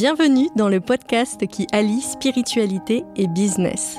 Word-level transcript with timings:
Bienvenue 0.00 0.48
dans 0.56 0.70
le 0.70 0.80
podcast 0.80 1.46
qui 1.46 1.66
allie 1.72 2.00
spiritualité 2.00 3.04
et 3.16 3.26
business. 3.26 3.98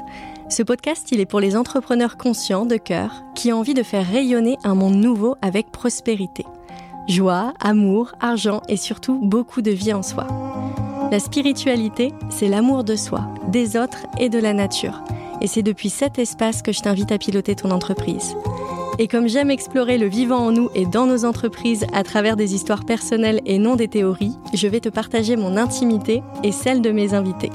Ce 0.50 0.64
podcast, 0.64 1.12
il 1.12 1.20
est 1.20 1.28
pour 1.28 1.40
les 1.40 1.56
entrepreneurs 1.56 2.18
conscients 2.18 2.66
de 2.66 2.78
cœur 2.78 3.24
qui 3.36 3.54
ont 3.54 3.60
envie 3.60 3.76
de 3.76 3.84
faire 3.84 4.08
rayonner 4.08 4.58
un 4.64 4.74
monde 4.74 4.96
nouveau 4.96 5.36
avec 5.44 5.72
prospérité. 5.72 6.44
Joie, 7.08 7.54
amour, 7.60 8.14
argent 8.20 8.64
et 8.68 8.78
surtout 8.78 9.20
beaucoup 9.22 9.62
de 9.62 9.70
vie 9.70 9.94
en 9.94 10.02
soi. 10.02 10.26
La 11.12 11.20
spiritualité, 11.20 12.14
c'est 12.32 12.48
l'amour 12.48 12.84
de 12.84 12.96
soi, 12.96 13.28
des 13.50 13.78
autres 13.78 14.08
et 14.18 14.30
de 14.30 14.40
la 14.40 14.54
nature. 14.54 15.04
Et 15.40 15.46
c'est 15.46 15.62
depuis 15.62 15.92
cet 15.92 16.18
espace 16.18 16.64
que 16.64 16.72
je 16.72 16.82
t'invite 16.82 17.12
à 17.12 17.20
piloter 17.20 17.54
ton 17.54 17.70
entreprise. 17.70 18.36
Et 19.00 19.08
comme 19.08 19.28
j'aime 19.28 19.50
explorer 19.50 19.98
le 19.98 20.08
vivant 20.08 20.40
en 20.40 20.52
nous 20.52 20.70
et 20.76 20.86
dans 20.86 21.06
nos 21.06 21.26
entreprises 21.26 21.86
à 21.94 22.04
travers 22.04 22.36
des 22.36 22.54
histoires 22.54 22.86
personnelles 22.86 23.42
et 23.46 23.58
non 23.58 23.76
des 23.76 23.88
théories, 23.88 24.38
je 24.54 24.68
vais 24.68 24.80
te 24.80 24.90
partager 24.90 25.36
mon 25.36 25.58
intimité 25.58 26.22
et 26.44 26.52
celle 26.52 26.82
de 26.82 26.92
mes 26.92 27.14
invités. 27.14 27.52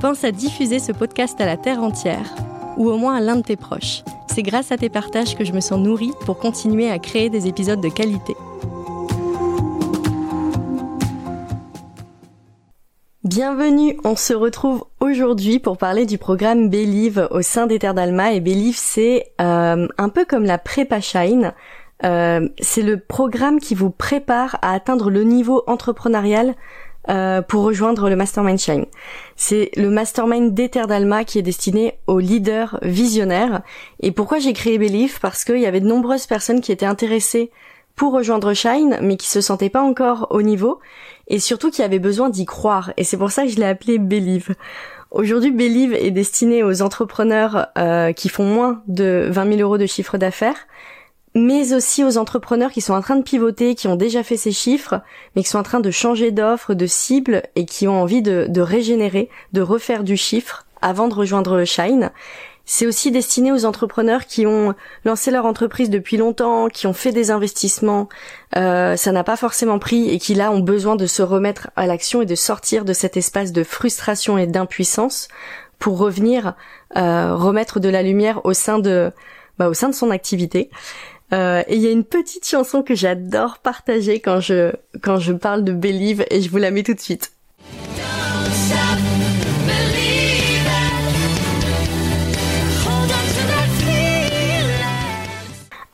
Pense 0.00 0.24
à 0.24 0.30
diffuser 0.30 0.78
ce 0.78 0.92
podcast 0.92 1.40
à 1.40 1.46
la 1.46 1.56
terre 1.56 1.82
entière, 1.82 2.34
ou 2.76 2.90
au 2.90 2.98
moins 2.98 3.16
à 3.16 3.20
l'un 3.20 3.36
de 3.36 3.42
tes 3.42 3.56
proches. 3.56 4.02
C'est 4.26 4.42
grâce 4.42 4.72
à 4.72 4.76
tes 4.76 4.88
partages 4.88 5.36
que 5.36 5.44
je 5.44 5.52
me 5.52 5.60
sens 5.60 5.80
nourrie 5.80 6.12
pour 6.26 6.38
continuer 6.38 6.90
à 6.90 6.98
créer 6.98 7.30
des 7.30 7.46
épisodes 7.46 7.80
de 7.80 7.88
qualité. 7.88 8.34
Bienvenue, 13.34 13.98
on 14.04 14.14
se 14.14 14.32
retrouve 14.32 14.84
aujourd'hui 15.00 15.58
pour 15.58 15.76
parler 15.76 16.06
du 16.06 16.18
programme 16.18 16.68
Believe 16.68 17.26
au 17.32 17.42
sein 17.42 17.66
des 17.66 17.80
Terres 17.80 17.92
d'Alma 17.92 18.32
et 18.32 18.38
Believe 18.38 18.76
c'est 18.78 19.32
euh, 19.40 19.88
un 19.98 20.08
peu 20.08 20.24
comme 20.24 20.44
la 20.44 20.56
prépa 20.56 21.00
Shine. 21.00 21.52
Euh, 22.04 22.48
c'est 22.60 22.82
le 22.82 22.96
programme 23.00 23.58
qui 23.58 23.74
vous 23.74 23.90
prépare 23.90 24.56
à 24.62 24.72
atteindre 24.72 25.10
le 25.10 25.24
niveau 25.24 25.64
entrepreneurial 25.66 26.54
euh, 27.08 27.42
pour 27.42 27.64
rejoindre 27.64 28.08
le 28.08 28.14
Mastermind 28.14 28.60
Shine. 28.60 28.86
C'est 29.34 29.72
le 29.74 29.90
Mastermind 29.90 30.54
des 30.54 30.68
Terres 30.68 30.86
d'Alma 30.86 31.24
qui 31.24 31.40
est 31.40 31.42
destiné 31.42 31.98
aux 32.06 32.20
leaders 32.20 32.78
visionnaires. 32.82 33.62
Et 33.98 34.12
pourquoi 34.12 34.38
j'ai 34.38 34.52
créé 34.52 34.78
Believe? 34.78 35.18
Parce 35.18 35.42
qu'il 35.42 35.58
y 35.58 35.66
avait 35.66 35.80
de 35.80 35.88
nombreuses 35.88 36.28
personnes 36.28 36.60
qui 36.60 36.70
étaient 36.70 36.86
intéressées 36.86 37.50
pour 37.96 38.12
rejoindre 38.12 38.54
Shine, 38.54 38.98
mais 39.02 39.16
qui 39.16 39.28
se 39.28 39.40
sentaient 39.40 39.70
pas 39.70 39.82
encore 39.82 40.28
au 40.30 40.42
niveau 40.42 40.78
et 41.28 41.38
surtout 41.38 41.70
qui 41.70 41.82
avait 41.82 41.98
besoin 41.98 42.30
d'y 42.30 42.44
croire. 42.44 42.92
Et 42.96 43.04
c'est 43.04 43.16
pour 43.16 43.30
ça 43.30 43.44
que 43.44 43.48
je 43.48 43.56
l'ai 43.56 43.66
appelé 43.66 43.98
Believe. 43.98 44.54
Aujourd'hui, 45.10 45.52
Believe 45.52 45.94
est 45.94 46.10
destiné 46.10 46.62
aux 46.62 46.82
entrepreneurs 46.82 47.68
euh, 47.78 48.12
qui 48.12 48.28
font 48.28 48.44
moins 48.44 48.82
de 48.88 49.28
20 49.30 49.56
000 49.56 49.60
euros 49.60 49.78
de 49.78 49.86
chiffre 49.86 50.18
d'affaires, 50.18 50.66
mais 51.36 51.72
aussi 51.72 52.02
aux 52.04 52.18
entrepreneurs 52.18 52.72
qui 52.72 52.80
sont 52.80 52.94
en 52.94 53.00
train 53.00 53.16
de 53.16 53.22
pivoter, 53.22 53.74
qui 53.74 53.86
ont 53.86 53.96
déjà 53.96 54.22
fait 54.22 54.36
ces 54.36 54.52
chiffres, 54.52 55.00
mais 55.34 55.42
qui 55.42 55.48
sont 55.48 55.58
en 55.58 55.64
train 55.64 55.80
de 55.80 55.90
changer 55.90 56.32
d'offre, 56.32 56.74
de 56.74 56.86
cible, 56.86 57.42
et 57.54 57.64
qui 57.64 57.86
ont 57.86 58.02
envie 58.02 58.22
de, 58.22 58.46
de 58.48 58.60
régénérer, 58.60 59.28
de 59.52 59.60
refaire 59.60 60.04
du 60.04 60.16
chiffre 60.16 60.66
avant 60.82 61.08
de 61.08 61.14
rejoindre 61.14 61.64
Shine. 61.64 62.10
C'est 62.66 62.86
aussi 62.86 63.10
destiné 63.10 63.52
aux 63.52 63.66
entrepreneurs 63.66 64.26
qui 64.26 64.46
ont 64.46 64.74
lancé 65.04 65.30
leur 65.30 65.44
entreprise 65.44 65.90
depuis 65.90 66.16
longtemps, 66.16 66.68
qui 66.68 66.86
ont 66.86 66.94
fait 66.94 67.12
des 67.12 67.30
investissements, 67.30 68.08
euh, 68.56 68.96
ça 68.96 69.12
n'a 69.12 69.24
pas 69.24 69.36
forcément 69.36 69.78
pris 69.78 70.08
et 70.08 70.18
qui 70.18 70.34
là 70.34 70.50
ont 70.50 70.60
besoin 70.60 70.96
de 70.96 71.06
se 71.06 71.22
remettre 71.22 71.70
à 71.76 71.86
l'action 71.86 72.22
et 72.22 72.26
de 72.26 72.34
sortir 72.34 72.84
de 72.84 72.92
cet 72.92 73.16
espace 73.16 73.52
de 73.52 73.64
frustration 73.64 74.38
et 74.38 74.46
d'impuissance 74.46 75.28
pour 75.78 75.98
revenir 75.98 76.54
euh, 76.96 77.34
remettre 77.34 77.80
de 77.80 77.88
la 77.88 78.02
lumière 78.02 78.44
au 78.46 78.54
sein 78.54 78.78
de 78.78 79.10
bah, 79.58 79.68
au 79.68 79.74
sein 79.74 79.88
de 79.88 79.94
son 79.94 80.10
activité. 80.10 80.70
Euh, 81.32 81.62
et 81.66 81.76
il 81.76 81.82
y 81.82 81.86
a 81.86 81.90
une 81.90 82.04
petite 82.04 82.46
chanson 82.46 82.82
que 82.82 82.94
j'adore 82.94 83.58
partager 83.58 84.20
quand 84.20 84.40
je 84.40 84.72
quand 85.02 85.18
je 85.18 85.32
parle 85.32 85.64
de 85.64 85.72
Believe 85.72 86.24
et 86.30 86.40
je 86.40 86.48
vous 86.48 86.58
la 86.58 86.70
mets 86.70 86.82
tout 86.82 86.94
de 86.94 87.00
suite. 87.00 87.32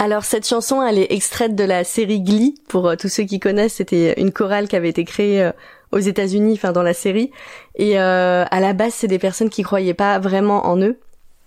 Alors 0.02 0.24
cette 0.24 0.48
chanson, 0.48 0.82
elle 0.82 0.96
est 0.96 1.12
extraite 1.12 1.54
de 1.54 1.62
la 1.62 1.84
série 1.84 2.22
Glee. 2.22 2.54
Pour 2.68 2.88
euh, 2.88 2.96
tous 2.96 3.10
ceux 3.10 3.24
qui 3.24 3.38
connaissent, 3.38 3.74
c'était 3.74 4.18
une 4.18 4.32
chorale 4.32 4.66
qui 4.66 4.74
avait 4.74 4.88
été 4.88 5.04
créée 5.04 5.42
euh, 5.42 5.52
aux 5.92 5.98
États-Unis, 5.98 6.54
enfin 6.54 6.72
dans 6.72 6.82
la 6.82 6.94
série. 6.94 7.30
Et 7.76 8.00
euh, 8.00 8.46
à 8.50 8.60
la 8.60 8.72
base, 8.72 8.94
c'est 8.94 9.08
des 9.08 9.18
personnes 9.18 9.50
qui 9.50 9.62
croyaient 9.62 9.92
pas 9.92 10.18
vraiment 10.18 10.68
en 10.68 10.80
eux. 10.80 10.98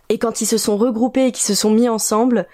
Et 0.09 0.19
quand 0.19 0.39
ils 0.39 0.45
se 0.45 0.59
sont 0.59 0.77
regroupés 0.77 1.25
et 1.25 1.31
qu'ils 1.31 1.47
se 1.47 1.55
sont 1.55 1.71
mis 1.71 1.89
ensemble, 1.89 2.45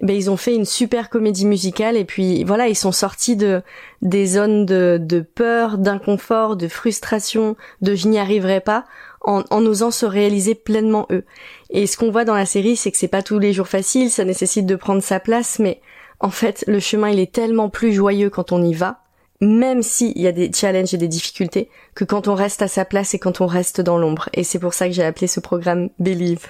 ben 0.00 0.14
ils 0.14 0.30
ont 0.30 0.36
fait 0.36 0.54
une 0.54 0.64
super 0.64 1.10
comédie 1.10 1.44
musicale. 1.44 1.96
Et 1.96 2.04
puis 2.04 2.44
voilà, 2.44 2.68
ils 2.68 2.76
sont 2.76 2.92
sortis 2.92 3.34
de 3.34 3.60
des 4.00 4.26
zones 4.26 4.64
de, 4.64 4.96
de 5.02 5.18
peur, 5.18 5.76
d'inconfort, 5.76 6.54
de 6.54 6.68
frustration, 6.68 7.56
de 7.82 7.96
je 7.96 8.06
n'y 8.06 8.20
arriverai 8.20 8.60
pas, 8.60 8.84
en, 9.20 9.42
en 9.50 9.66
osant 9.66 9.90
se 9.90 10.06
réaliser 10.06 10.54
pleinement 10.54 11.06
eux. 11.10 11.24
Et 11.70 11.86
ce 11.86 11.96
qu'on 11.96 12.10
voit 12.10 12.24
dans 12.24 12.34
la 12.34 12.46
série, 12.46 12.76
c'est 12.76 12.90
que 12.90 12.96
c'est 12.96 13.08
pas 13.08 13.22
tous 13.22 13.38
les 13.38 13.52
jours 13.52 13.68
facile, 13.68 14.10
ça 14.10 14.24
nécessite 14.24 14.66
de 14.66 14.76
prendre 14.76 15.02
sa 15.02 15.20
place, 15.20 15.58
mais 15.58 15.80
en 16.20 16.30
fait, 16.30 16.64
le 16.66 16.80
chemin, 16.80 17.10
il 17.10 17.20
est 17.20 17.32
tellement 17.32 17.68
plus 17.68 17.92
joyeux 17.92 18.30
quand 18.30 18.52
on 18.52 18.62
y 18.62 18.74
va, 18.74 19.00
même 19.40 19.82
s'il 19.82 20.18
y 20.18 20.26
a 20.26 20.32
des 20.32 20.50
challenges 20.52 20.94
et 20.94 20.98
des 20.98 21.08
difficultés, 21.08 21.68
que 21.94 22.04
quand 22.04 22.26
on 22.26 22.34
reste 22.34 22.62
à 22.62 22.68
sa 22.68 22.84
place 22.84 23.14
et 23.14 23.18
quand 23.18 23.40
on 23.40 23.46
reste 23.46 23.80
dans 23.80 23.98
l'ombre. 23.98 24.28
Et 24.34 24.42
c'est 24.42 24.58
pour 24.58 24.74
ça 24.74 24.86
que 24.86 24.94
j'ai 24.94 25.04
appelé 25.04 25.26
ce 25.26 25.40
programme 25.40 25.90
Believe. 25.98 26.46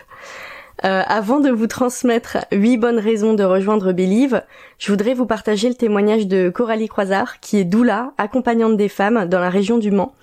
Euh, 0.85 1.03
avant 1.07 1.41
de 1.41 1.51
vous 1.51 1.67
transmettre 1.67 2.39
huit 2.53 2.79
bonnes 2.79 3.01
raisons 3.01 3.35
de 3.35 3.43
rejoindre 3.43 3.93
Believe, 3.93 4.43
je 4.79 4.93
voudrais 4.93 5.15
vous 5.15 5.27
partager 5.27 5.69
le 5.69 5.75
témoignage 5.75 6.29
de 6.29 6.51
Coralie 6.51 6.89
Croisard, 6.89 7.41
qui 7.41 7.59
est 7.59 7.65
doula, 7.65 8.13
accompagnante 8.17 8.77
des 8.77 8.89
femmes 8.89 9.27
dans 9.27 9.41
la 9.41 9.51
région 9.51 9.79
du 9.79 9.91
Mans. 9.91 10.15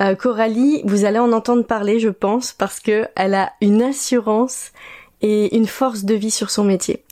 Euh, 0.00 0.14
Coralie, 0.14 0.82
vous 0.84 1.04
allez 1.04 1.18
en 1.18 1.32
entendre 1.32 1.64
parler, 1.64 2.00
je 2.00 2.08
pense, 2.08 2.52
parce 2.52 2.80
que 2.80 3.06
elle 3.14 3.34
a 3.34 3.52
une 3.60 3.82
assurance 3.82 4.72
et 5.20 5.56
une 5.56 5.66
force 5.66 6.04
de 6.04 6.14
vie 6.14 6.30
sur 6.30 6.50
son 6.50 6.64
métier. 6.64 7.04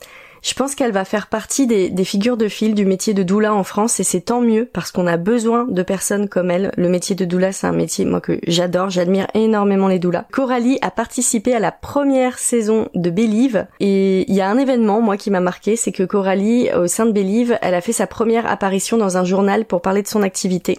Je 0.42 0.54
pense 0.54 0.74
qu'elle 0.74 0.92
va 0.92 1.04
faire 1.04 1.26
partie 1.26 1.66
des, 1.66 2.04
figures 2.04 2.36
de 2.36 2.48
fil 2.48 2.74
du 2.74 2.86
métier 2.86 3.12
de 3.12 3.22
doula 3.22 3.54
en 3.54 3.62
France 3.62 4.00
et 4.00 4.04
c'est 4.04 4.22
tant 4.22 4.40
mieux 4.40 4.68
parce 4.72 4.90
qu'on 4.90 5.06
a 5.06 5.18
besoin 5.18 5.66
de 5.68 5.82
personnes 5.82 6.28
comme 6.28 6.50
elle. 6.50 6.72
Le 6.76 6.88
métier 6.88 7.14
de 7.14 7.24
doula, 7.24 7.52
c'est 7.52 7.66
un 7.66 7.72
métier 7.72 8.04
moi 8.04 8.20
que 8.20 8.40
j'adore, 8.46 8.88
j'admire 8.88 9.26
énormément 9.34 9.88
les 9.88 9.98
doulas. 9.98 10.24
Coralie 10.32 10.78
a 10.80 10.90
participé 10.90 11.54
à 11.54 11.58
la 11.58 11.72
première 11.72 12.38
saison 12.38 12.88
de 12.94 13.10
Believe 13.10 13.66
et 13.80 14.30
il 14.30 14.34
y 14.34 14.40
a 14.40 14.48
un 14.48 14.56
événement 14.56 15.02
moi 15.02 15.18
qui 15.18 15.30
m'a 15.30 15.40
marqué, 15.40 15.76
c'est 15.76 15.92
que 15.92 16.02
Coralie 16.02 16.72
au 16.72 16.86
sein 16.86 17.06
de 17.06 17.12
Believe, 17.12 17.58
elle 17.60 17.74
a 17.74 17.82
fait 17.82 17.92
sa 17.92 18.06
première 18.06 18.46
apparition 18.46 18.96
dans 18.96 19.18
un 19.18 19.24
journal 19.24 19.66
pour 19.66 19.82
parler 19.82 20.02
de 20.02 20.08
son 20.08 20.22
activité. 20.22 20.78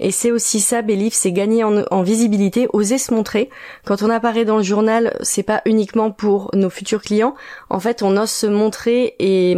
Et 0.00 0.10
c'est 0.10 0.30
aussi 0.30 0.60
ça, 0.60 0.82
Believe, 0.82 1.14
c'est 1.14 1.32
gagner 1.32 1.64
en, 1.64 1.82
en 1.90 2.02
visibilité, 2.02 2.68
oser 2.72 2.98
se 2.98 3.12
montrer. 3.14 3.48
Quand 3.86 4.02
on 4.02 4.10
apparaît 4.10 4.44
dans 4.44 4.58
le 4.58 4.62
journal, 4.62 5.16
c'est 5.22 5.42
pas 5.42 5.62
uniquement 5.64 6.10
pour 6.10 6.50
nos 6.52 6.70
futurs 6.70 7.02
clients. 7.02 7.34
En 7.70 7.80
fait, 7.80 8.02
on 8.02 8.16
ose 8.16 8.30
se 8.30 8.46
montrer 8.46 8.97
et, 9.18 9.56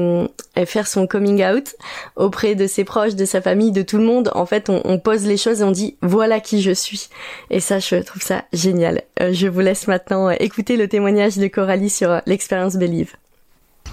faire 0.66 0.86
son 0.86 1.06
coming 1.06 1.42
out 1.42 1.74
auprès 2.16 2.54
de 2.54 2.66
ses 2.66 2.84
proches, 2.84 3.14
de 3.14 3.24
sa 3.24 3.40
famille, 3.40 3.72
de 3.72 3.82
tout 3.82 3.96
le 3.96 4.04
monde. 4.04 4.30
En 4.34 4.46
fait, 4.46 4.68
on, 4.68 4.98
pose 4.98 5.24
les 5.24 5.36
choses 5.36 5.60
et 5.60 5.64
on 5.64 5.70
dit 5.70 5.96
voilà 6.02 6.40
qui 6.40 6.60
je 6.60 6.72
suis. 6.72 7.08
Et 7.50 7.60
ça, 7.60 7.78
je 7.78 7.96
trouve 7.96 8.22
ça 8.22 8.44
génial. 8.52 9.02
Euh, 9.20 9.32
je 9.32 9.46
vous 9.46 9.60
laisse 9.60 9.86
maintenant 9.86 10.30
écouter 10.30 10.76
le 10.76 10.88
témoignage 10.88 11.36
de 11.38 11.46
Coralie 11.46 11.90
sur 11.90 12.10
euh, 12.10 12.18
l'expérience 12.26 12.76
Believe. 12.76 13.14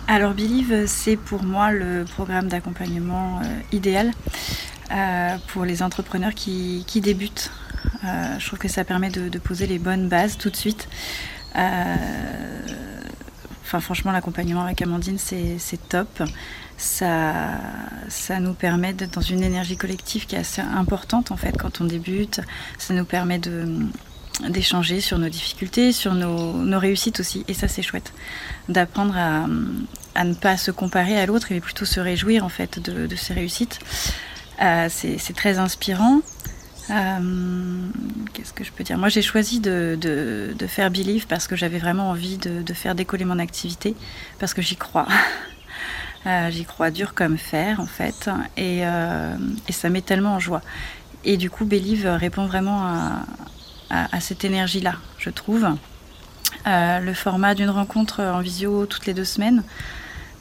Alors 0.08 0.34
Believe, 0.34 0.86
c'est 0.88 1.16
pour 1.16 1.44
moi 1.44 1.72
le 1.72 2.06
programme 2.06 2.48
d'accompagnement 2.48 3.40
euh, 3.40 3.76
idéal 3.76 4.12
pour 5.48 5.66
les 5.66 5.84
entrepreneurs 5.84 6.34
qui, 6.34 6.86
débutent. 7.02 7.52
je 8.04 8.46
trouve 8.48 8.58
que 8.58 8.70
ça 8.70 8.86
permet 8.86 9.10
de, 9.10 9.38
poser 9.38 9.68
les 9.68 9.80
bonnes 9.80 10.08
bases 10.08 10.38
tout 10.38 10.50
de 10.50 10.56
suite. 10.56 10.88
Franchement, 13.68 14.12
l'accompagnement 14.12 14.64
avec 14.64 14.82
Amandine, 14.82 15.18
c'est 15.18 15.90
top. 15.90 16.24
Ça, 16.78 17.60
nous 18.40 18.54
permet 18.54 18.94
d'être 18.94 19.16
dans 19.16 19.22
une 19.22 19.44
énergie 19.44 19.76
collective 19.76 20.26
qui 20.26 20.36
est 20.36 20.40
assez 20.40 20.62
importante 20.62 21.32
en 21.32 21.38
fait 21.38 21.58
quand 21.58 21.82
on 21.82 21.86
débute. 21.86 22.40
Ça 22.78 22.94
nous 22.94 23.06
permet 23.06 23.42
d'échanger 24.48 25.02
sur 25.02 25.18
nos 25.18 25.28
difficultés, 25.30 25.92
sur 25.92 26.14
nos, 26.14 26.80
réussites 26.80 27.20
aussi. 27.20 27.44
Et 27.48 27.54
ça, 27.54 27.68
c'est 27.68 27.82
chouette. 27.82 28.14
D'apprendre 28.70 29.18
à, 29.18 29.46
à, 30.16 30.24
ne 30.24 30.34
pas 30.34 30.56
se 30.56 30.72
comparer 30.72 31.20
à 31.20 31.26
l'autre, 31.26 31.48
mais 31.50 31.60
plutôt 31.60 31.86
se 31.86 32.00
réjouir 32.00 32.46
en 32.46 32.50
fait 32.50 32.80
de, 32.80 33.16
ses 33.16 33.34
réussites. 33.34 33.80
Euh, 34.62 34.88
c'est 34.90 35.36
très 35.36 35.60
inspirant. 35.60 36.22
Euh, 36.90 37.90
qu'est-ce 38.34 38.54
que 38.54 38.64
je 38.64 38.72
peux 38.72 38.84
dire? 38.84 38.98
Moi, 38.98 39.10
j'ai 39.10 39.22
choisi 39.22 39.60
de, 39.60 40.56
faire 40.68 40.92
Believe 40.92 41.28
parce 41.28 41.48
que 41.48 41.56
j'avais 41.56 41.80
vraiment 41.80 42.10
envie 42.10 42.38
de, 42.38 42.74
faire 42.74 42.96
décoller 42.96 43.26
mon 43.26 43.40
activité, 43.40 43.96
parce 44.40 44.54
que 44.54 44.62
j'y 44.62 44.76
crois. 44.76 45.08
Euh, 46.26 46.50
j'y 46.50 46.66
crois 46.66 46.92
dur 46.92 47.14
comme 47.14 47.38
fer, 47.38 47.80
en 47.80 47.86
fait, 47.86 48.30
et, 48.58 48.80
euh, 48.86 49.38
et 49.70 49.72
ça 49.72 49.88
met 49.88 50.02
tellement 50.02 50.34
en 50.34 50.40
joie. 50.40 50.62
Et 51.24 51.38
du 51.38 51.50
coup, 51.50 51.64
Believe 51.64 52.06
répond 52.06 52.48
vraiment 52.48 52.84
à, 52.84 53.24
à, 53.90 54.20
cette 54.20 54.44
énergie-là, 54.44 54.96
je 55.20 55.30
trouve. 55.30 55.66
le 56.66 57.14
format 57.14 57.56
d'une 57.56 57.70
rencontre 57.70 58.22
en 58.24 58.42
visio 58.42 58.86
toutes 58.88 59.06
les 59.06 59.14
deux 59.14 59.24
semaines, 59.24 59.64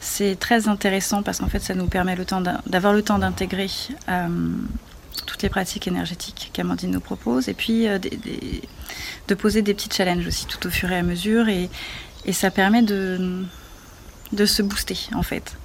c'est 0.00 0.36
très 0.40 0.66
intéressant 0.66 1.22
parce 1.22 1.38
qu'en 1.38 1.48
fait, 1.48 1.60
ça 1.60 1.74
nous 1.74 1.86
permet 1.86 2.16
d'avoir 2.66 2.92
le 2.92 3.02
temps 3.02 3.18
d'intégrer 3.20 3.68
toutes 5.24 5.42
les 5.42 5.48
pratiques 5.48 5.86
énergétiques 5.88 6.50
qu'Amandine 6.52 6.90
nous 6.90 7.00
propose, 7.00 7.48
et 7.48 7.54
puis 7.54 7.86
de 9.28 9.34
poser 9.34 9.62
des 9.62 9.74
petits 9.74 9.90
challenges 9.92 10.26
aussi 10.26 10.46
tout 10.46 10.66
au 10.66 10.70
fur 10.70 10.90
et 10.92 10.98
à 10.98 11.02
mesure, 11.02 11.48
et, 11.48 11.68
ça 12.32 12.50
permet 12.50 12.82
de, 12.82 13.44
se 14.44 14.62
booster 14.62 14.98
en 15.14 15.22
fait. 15.22 15.56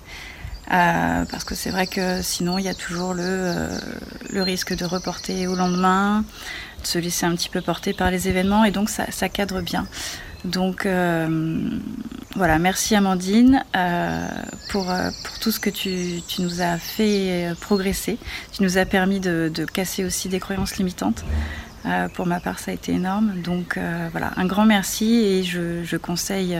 Euh, 0.72 1.26
parce 1.26 1.44
que 1.44 1.56
c'est 1.56 1.72
vrai 1.72 1.86
que 1.86 2.22
sinon 2.22 2.58
il 2.58 2.64
y 2.64 2.70
a 2.70 2.74
toujours 2.74 3.14
le, 3.14 3.24
euh, 3.26 3.80
le 4.30 4.42
risque 4.42 4.74
de 4.74 4.86
reporter 4.86 5.48
au 5.48 5.56
lendemain, 5.56 6.24
de 6.82 6.88
se 6.88 6.98
laisser 6.98 7.26
un 7.26 7.36
petit 7.36 7.50
peu 7.50 7.62
porter 7.62 7.94
par 7.94 8.10
les 8.10 8.30
événements 8.30 8.64
et 8.64 8.72
donc 8.72 8.90
ça 8.90 9.30
cadre 9.30 9.62
bien. 9.62 9.86
Donc 10.46 10.86
euh, 10.86 11.70
voilà, 12.36 12.58
merci 12.60 12.96
Amandine 12.96 13.64
euh, 13.76 14.28
pour, 14.70 14.86
pour 14.86 15.40
tout 15.40 15.52
ce 15.52 15.60
que 15.60 15.70
tu, 15.70 16.22
nous 16.40 16.62
as 16.62 16.78
fait 16.78 17.54
progresser. 17.62 18.18
Tu 18.52 18.64
nous 18.64 18.78
as 18.78 18.86
permis 18.86 19.20
de, 19.20 19.52
casser 19.72 20.04
aussi 20.04 20.30
des 20.30 20.40
croyances 20.40 20.78
limitantes. 20.78 21.24
pour 22.14 22.26
ma 22.26 22.40
part, 22.40 22.60
ça 22.60 22.72
a 22.72 22.74
été 22.74 22.94
énorme. 22.94 23.42
Donc 23.42 23.78
voilà, 24.12 24.32
un 24.38 24.46
grand 24.46 24.66
merci 24.66 25.14
et 25.14 25.44
je, 25.44 25.98
conseille 25.98 26.58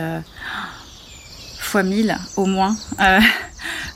fois 1.58 1.82
mille 1.82 2.16
au 2.36 2.46
moins 2.46 2.76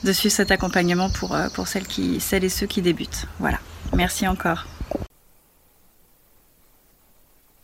de 0.03 0.11
suivre 0.13 0.33
cet 0.33 0.51
accompagnement 0.51 1.09
pour, 1.09 1.35
euh, 1.35 1.47
celles 1.65 2.43
et 2.43 2.49
ceux 2.49 2.67
qui 2.67 2.81
débutent. 2.81 3.25
Voilà. 3.39 3.59
Merci 3.93 4.27
encore. 4.27 4.65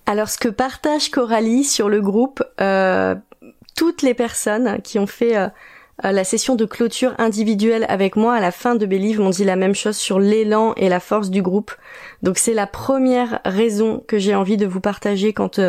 Alors 0.05 0.29
ce 0.29 0.38
que 0.38 0.50
partage 0.50 1.09
Coralie 1.09 1.63
sur 1.63 1.88
le 1.88 2.01
groupe, 2.01 2.44
euh, 2.59 3.15
toutes 3.75 4.01
les 4.01 4.13
personnes 4.13 4.81
qui 4.83 5.00
ont 5.00 5.07
fait 5.07 5.38
euh, 5.38 5.47
la 6.03 6.23
session 6.23 6.55
de 6.55 6.65
clôture 6.65 7.13
individuelle 7.19 7.85
avec 7.88 8.15
moi 8.17 8.35
à 8.35 8.41
la 8.41 8.51
fin 8.51 8.75
de 8.75 8.85
livres 8.85 9.23
m'ont 9.23 9.29
dit 9.29 9.45
la 9.45 9.55
même 9.55 9.75
chose 9.75 9.95
sur 9.95 10.19
l'élan 10.19 10.73
et 10.75 10.89
la 10.89 11.00
force 11.00 11.29
du 11.29 11.41
groupe. 11.41 11.71
Donc 12.21 12.38
c'est 12.38 12.53
la 12.53 12.67
première 12.67 13.39
raison 13.45 14.03
que 14.05 14.17
j'ai 14.17 14.35
envie 14.35 14.57
de 14.57 14.65
vous 14.65 14.81
partager 14.81 15.33
quand 15.33 15.59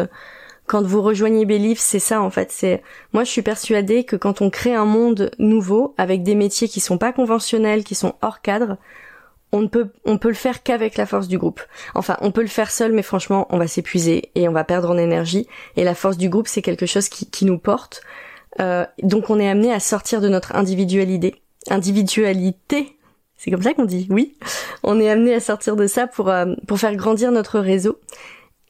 quand 0.66 0.82
vous 0.82 1.02
rejoignez 1.02 1.44
Believe, 1.44 1.78
c'est 1.78 1.98
ça 1.98 2.22
en 2.22 2.30
fait. 2.30 2.50
C'est 2.50 2.82
moi 3.12 3.24
je 3.24 3.30
suis 3.30 3.42
persuadée 3.42 4.04
que 4.04 4.16
quand 4.16 4.40
on 4.40 4.50
crée 4.50 4.74
un 4.74 4.86
monde 4.86 5.30
nouveau 5.38 5.94
avec 5.98 6.22
des 6.22 6.34
métiers 6.34 6.68
qui 6.68 6.80
sont 6.80 6.98
pas 6.98 7.12
conventionnels, 7.12 7.84
qui 7.84 7.94
sont 7.94 8.14
hors 8.22 8.40
cadre, 8.40 8.78
on 9.54 9.62
ne 9.62 10.16
peut 10.16 10.28
le 10.28 10.34
faire 10.34 10.62
qu'avec 10.62 10.96
la 10.96 11.06
force 11.06 11.28
du 11.28 11.38
groupe. 11.38 11.60
Enfin, 11.94 12.16
on 12.20 12.32
peut 12.32 12.40
le 12.40 12.48
faire 12.48 12.72
seul, 12.72 12.92
mais 12.92 13.02
franchement, 13.02 13.46
on 13.50 13.58
va 13.58 13.68
s'épuiser 13.68 14.30
et 14.34 14.48
on 14.48 14.52
va 14.52 14.64
perdre 14.64 14.90
en 14.90 14.98
énergie. 14.98 15.46
Et 15.76 15.84
la 15.84 15.94
force 15.94 16.16
du 16.16 16.28
groupe, 16.28 16.48
c'est 16.48 16.62
quelque 16.62 16.86
chose 16.86 17.08
qui, 17.08 17.44
nous 17.44 17.58
porte. 17.58 18.02
Euh, 18.60 18.84
donc, 19.02 19.30
on 19.30 19.38
est 19.38 19.48
amené 19.48 19.72
à 19.72 19.78
sortir 19.78 20.20
de 20.20 20.28
notre 20.28 20.56
individualité. 20.56 21.36
Individualité, 21.70 22.96
c'est 23.36 23.52
comme 23.52 23.62
ça 23.62 23.74
qu'on 23.74 23.84
dit. 23.84 24.08
Oui, 24.10 24.36
on 24.82 24.98
est 24.98 25.08
amené 25.08 25.34
à 25.34 25.40
sortir 25.40 25.76
de 25.76 25.86
ça 25.86 26.08
pour 26.08 26.30
euh, 26.30 26.46
faire 26.76 26.96
grandir 26.96 27.30
notre 27.30 27.60
réseau. 27.60 28.00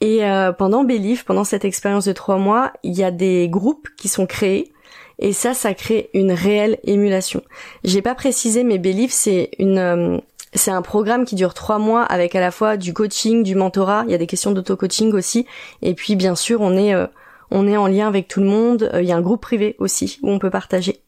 Et 0.02 0.22
euh, 0.24 0.52
pendant 0.52 0.84
Belief, 0.84 1.24
pendant 1.24 1.44
cette 1.44 1.64
expérience 1.64 2.04
de 2.04 2.12
trois 2.12 2.36
mois, 2.36 2.72
il 2.82 2.92
y 2.92 3.04
a 3.04 3.10
des 3.10 3.48
groupes 3.48 3.88
qui 3.96 4.08
sont 4.08 4.26
créés. 4.26 4.70
Et 5.18 5.32
ça, 5.32 5.54
ça 5.54 5.72
crée 5.72 6.10
une 6.12 6.32
réelle 6.32 6.78
émulation. 6.84 7.42
J'ai 7.84 8.02
pas 8.02 8.14
précisé, 8.14 8.64
mais 8.64 8.78
Belief, 8.78 9.12
c'est 9.12 9.50
une, 9.58 10.20
c'est 10.54 10.70
un 10.70 10.82
programme 10.82 11.24
qui 11.24 11.34
dure 11.34 11.54
trois 11.54 11.78
mois 11.78 12.02
avec 12.02 12.34
à 12.34 12.40
la 12.40 12.50
fois 12.50 12.76
du 12.76 12.92
coaching, 12.92 13.42
du 13.42 13.54
mentorat. 13.54 14.04
Il 14.06 14.12
y 14.12 14.14
a 14.14 14.18
des 14.18 14.26
questions 14.26 14.52
d'auto-coaching 14.52 15.12
aussi. 15.12 15.46
Et 15.82 15.94
puis, 15.94 16.16
bien 16.16 16.34
sûr, 16.34 16.60
on 16.60 16.76
est, 16.76 16.94
euh, 16.94 17.06
on 17.50 17.66
est 17.66 17.76
en 17.76 17.86
lien 17.86 18.08
avec 18.08 18.28
tout 18.28 18.40
le 18.40 18.46
monde. 18.46 18.90
Il 18.94 19.04
y 19.04 19.12
a 19.12 19.16
un 19.16 19.22
groupe 19.22 19.40
privé 19.40 19.76
aussi 19.78 20.18
où 20.22 20.30
on 20.30 20.38
peut 20.38 20.50
partager. 20.50 21.00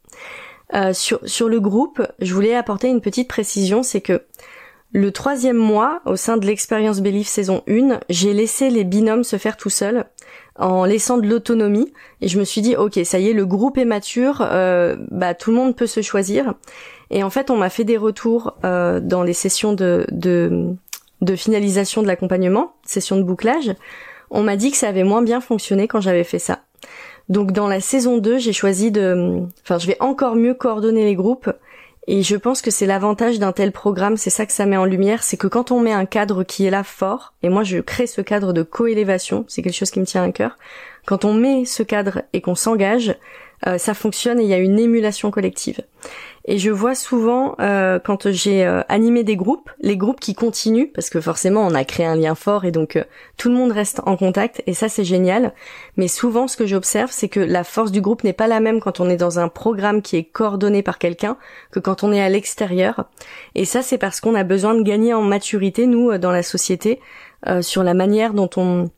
sur, 0.93 1.21
sur 1.25 1.49
le 1.49 1.61
groupe, 1.61 2.03
je 2.21 2.35
voulais 2.35 2.55
apporter 2.55 2.89
une 2.89 3.01
petite 3.01 3.29
précision, 3.29 3.83
c'est 3.83 4.01
que 4.01 4.23
le 4.93 5.11
troisième 5.11 5.57
mois, 5.57 6.01
au 6.07 6.17
sein 6.17 6.37
de 6.37 6.47
l'expérience 6.47 7.01
Belief 7.01 7.29
saison 7.29 7.63
1, 7.69 8.01
j'ai 8.09 8.33
laissé 8.33 8.71
les 8.71 8.85
binômes 8.85 9.25
se 9.25 9.37
faire 9.37 9.57
tout 9.57 9.69
seuls 9.69 10.07
en 10.59 10.85
laissant 10.85 11.19
de 11.19 11.29
l'autonomie 11.29 11.93
et 12.21 12.29
je 12.29 12.39
me 12.39 12.45
suis 12.45 12.63
dit 12.63 12.77
ok 12.77 13.01
ça 13.05 13.19
y 13.19 13.29
est 13.29 13.33
le 13.35 13.45
groupe 13.45 13.77
est 13.77 13.85
mature 13.85 14.41
euh, 14.41 14.97
bah 15.11 15.35
tout 15.35 15.51
le 15.51 15.57
monde 15.57 15.77
peut 15.77 15.87
se 15.87 16.01
choisir 16.01 16.55
et 17.11 17.23
en 17.23 17.31
fait 17.31 17.51
on 17.51 17.57
m'a 17.57 17.71
fait 17.71 17.85
des 17.85 17.97
retours 17.97 18.55
euh, 18.65 19.01
dans 19.01 19.23
les 19.23 19.33
sessions 19.33 19.73
de, 19.73 20.07
de, 20.11 20.75
de 21.21 21.37
finalisation 21.37 22.03
de 22.03 22.07
l'accompagnement 22.07 22.73
session 22.85 23.17
de 23.17 23.23
bouclage. 23.23 23.73
On 24.31 24.43
m'a 24.43 24.57
dit 24.57 24.71
que 24.71 24.77
ça 24.77 24.89
avait 24.89 25.05
moins 25.05 25.23
bien 25.23 25.41
fonctionné 25.41 25.87
quand 25.87 26.01
j'avais 26.01 26.25
fait 26.25 26.41
ça. 26.41 26.61
Donc 27.29 27.53
dans 27.53 27.69
la 27.69 27.81
saison 27.81 28.19
2 28.19 28.39
j'ai 28.39 28.53
choisi 28.53 28.91
de 28.91 29.43
enfin 29.63 29.79
je 29.79 29.87
vais 29.87 29.97
encore 30.01 30.37
mieux 30.37 30.55
coordonner 30.55 31.05
les 31.05 31.15
groupes. 31.15 31.51
Et 32.09 32.23
je 32.23 32.37
pense 32.37 32.63
que 32.63 32.71
c'est 32.71 32.87
l'avantage 32.87 33.41
d'un 33.41 33.51
tel 33.51 33.73
programme, 33.73 34.17
c'est 34.17 34.31
ça 34.31 34.47
que 34.47 34.53
ça 34.53 34.65
met 34.65 34.77
en 34.77 34.85
lumière, 34.85 35.25
c'est 35.25 35.37
que 35.37 35.49
quand 35.49 35.73
on 35.73 35.81
met 35.81 35.93
un 35.93 36.07
cadre 36.07 36.45
qui 36.45 36.65
est 36.65 36.71
là 36.71 36.85
fort, 36.85 37.35
et 37.43 37.49
moi 37.49 37.65
je 37.65 37.79
crée 37.79 38.07
ce 38.07 38.21
cadre 38.21 38.53
de 38.53 38.63
coélévation, 38.63 39.45
c'est 39.49 39.61
quelque 39.61 39.75
chose 39.75 39.91
qui 39.91 39.99
me 39.99 40.07
tient 40.07 40.23
à 40.23 40.31
cœur, 40.31 40.57
quand 41.05 41.25
on 41.25 41.35
met 41.35 41.65
ce 41.65 41.83
cadre 41.83 42.23
et 42.33 42.41
qu'on 42.41 42.55
s'engage, 42.55 43.17
euh, 43.67 43.79
ça 43.79 43.95
fonctionne 43.95 44.39
et 44.39 44.45
il 44.45 44.49
y 44.49 44.55
a 44.55 44.59
une 44.59 44.79
émulation 44.79 45.31
collective. 45.31 45.81
Et 46.45 46.59
je 46.59 46.71
vois 46.71 46.95
souvent 46.95 47.57
euh, 47.59 47.99
quand 47.99 48.31
j'ai 48.31 48.65
euh, 48.65 48.83
animé 48.89 49.25
des 49.25 49.35
groupes, 49.35 49.71
les 49.81 49.97
groupes 49.97 50.21
qui 50.21 50.35
continuent 50.35 50.93
parce 50.95 51.11
que 51.11 51.21
forcément 51.21 51.67
on 51.67 51.75
a 51.75 51.85
créé 51.85 52.07
un 52.07 52.15
lien 52.15 52.37
fort 52.37 52.65
et 52.65 52.71
donc 52.71 53.05
tout 53.37 53.49
le 53.49 53.57
monde 53.57 53.73
reste 53.73 54.01
en 54.07 54.17
contact 54.17 54.63
et 54.67 54.75
ça 54.75 54.89
c'est 54.89 55.05
génial. 55.05 55.55
Mais 55.97 56.07
souvent 56.07 56.47
ce 56.47 56.57
que 56.57 56.67
j'observe 56.67 57.11
c'est 57.11 57.29
que 57.29 57.41
la 57.41 57.65
force 57.65 57.91
du 57.91 58.01
groupe 58.01 58.23
n'est 58.23 58.33
pas 58.33 58.47
la 58.47 58.61
même 58.61 58.81
quand 58.81 59.01
on 59.01 59.09
est 59.09 59.17
dans 59.17 59.41
un 59.41 59.49
programme 59.49 60.03
qui 60.03 60.17
est 60.17 60.25
coordonné 60.25 60.83
par 60.83 60.99
quelqu'un 60.99 61.37
que 61.73 61.81
quand 61.81 62.05
on 62.05 62.13
est 62.13 62.23
à 62.23 62.29
l'extérieur. 62.29 63.07
Et 63.55 63.65
ça 63.65 63.83
c'est 63.83 63.99
parce 63.99 64.21
qu'on 64.21 64.35
a 64.35 64.45
besoin 64.45 64.75
de 64.75 64.83
gagner 64.83 65.15
en 65.15 65.23
maturité 65.23 65.87
nous 65.87 66.17
dans 66.19 66.33
la 66.33 66.43
société 66.43 67.01
sur 67.61 67.83
la 67.85 67.95
manière 67.95 68.35
dont 68.35 68.51
on 68.57 68.91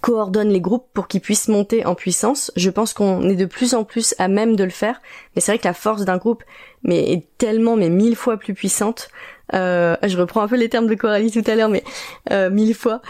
coordonne 0.00 0.48
les 0.48 0.60
groupes 0.60 0.86
pour 0.94 1.08
qu'ils 1.08 1.20
puissent 1.20 1.48
monter 1.48 1.84
en 1.84 1.94
puissance. 1.94 2.50
Je 2.56 2.70
pense 2.70 2.92
qu'on 2.92 3.28
est 3.28 3.36
de 3.36 3.44
plus 3.44 3.74
en 3.74 3.84
plus 3.84 4.14
à 4.18 4.28
même 4.28 4.56
de 4.56 4.64
le 4.64 4.70
faire, 4.70 5.00
mais 5.34 5.40
c'est 5.40 5.52
vrai 5.52 5.58
que 5.58 5.68
la 5.68 5.74
force 5.74 6.04
d'un 6.04 6.16
groupe 6.16 6.42
mais 6.82 7.12
est 7.12 7.26
tellement 7.38 7.76
mais 7.76 7.90
mille 7.90 8.16
fois 8.16 8.36
plus 8.36 8.54
puissante. 8.54 9.10
Euh, 9.54 9.96
je 10.02 10.16
reprends 10.16 10.42
un 10.42 10.48
peu 10.48 10.56
les 10.56 10.68
termes 10.68 10.86
de 10.86 10.94
Coralie 10.94 11.30
tout 11.30 11.44
à 11.46 11.54
l'heure, 11.54 11.68
mais 11.68 11.84
euh, 12.30 12.50
mille 12.50 12.74
fois, 12.74 13.02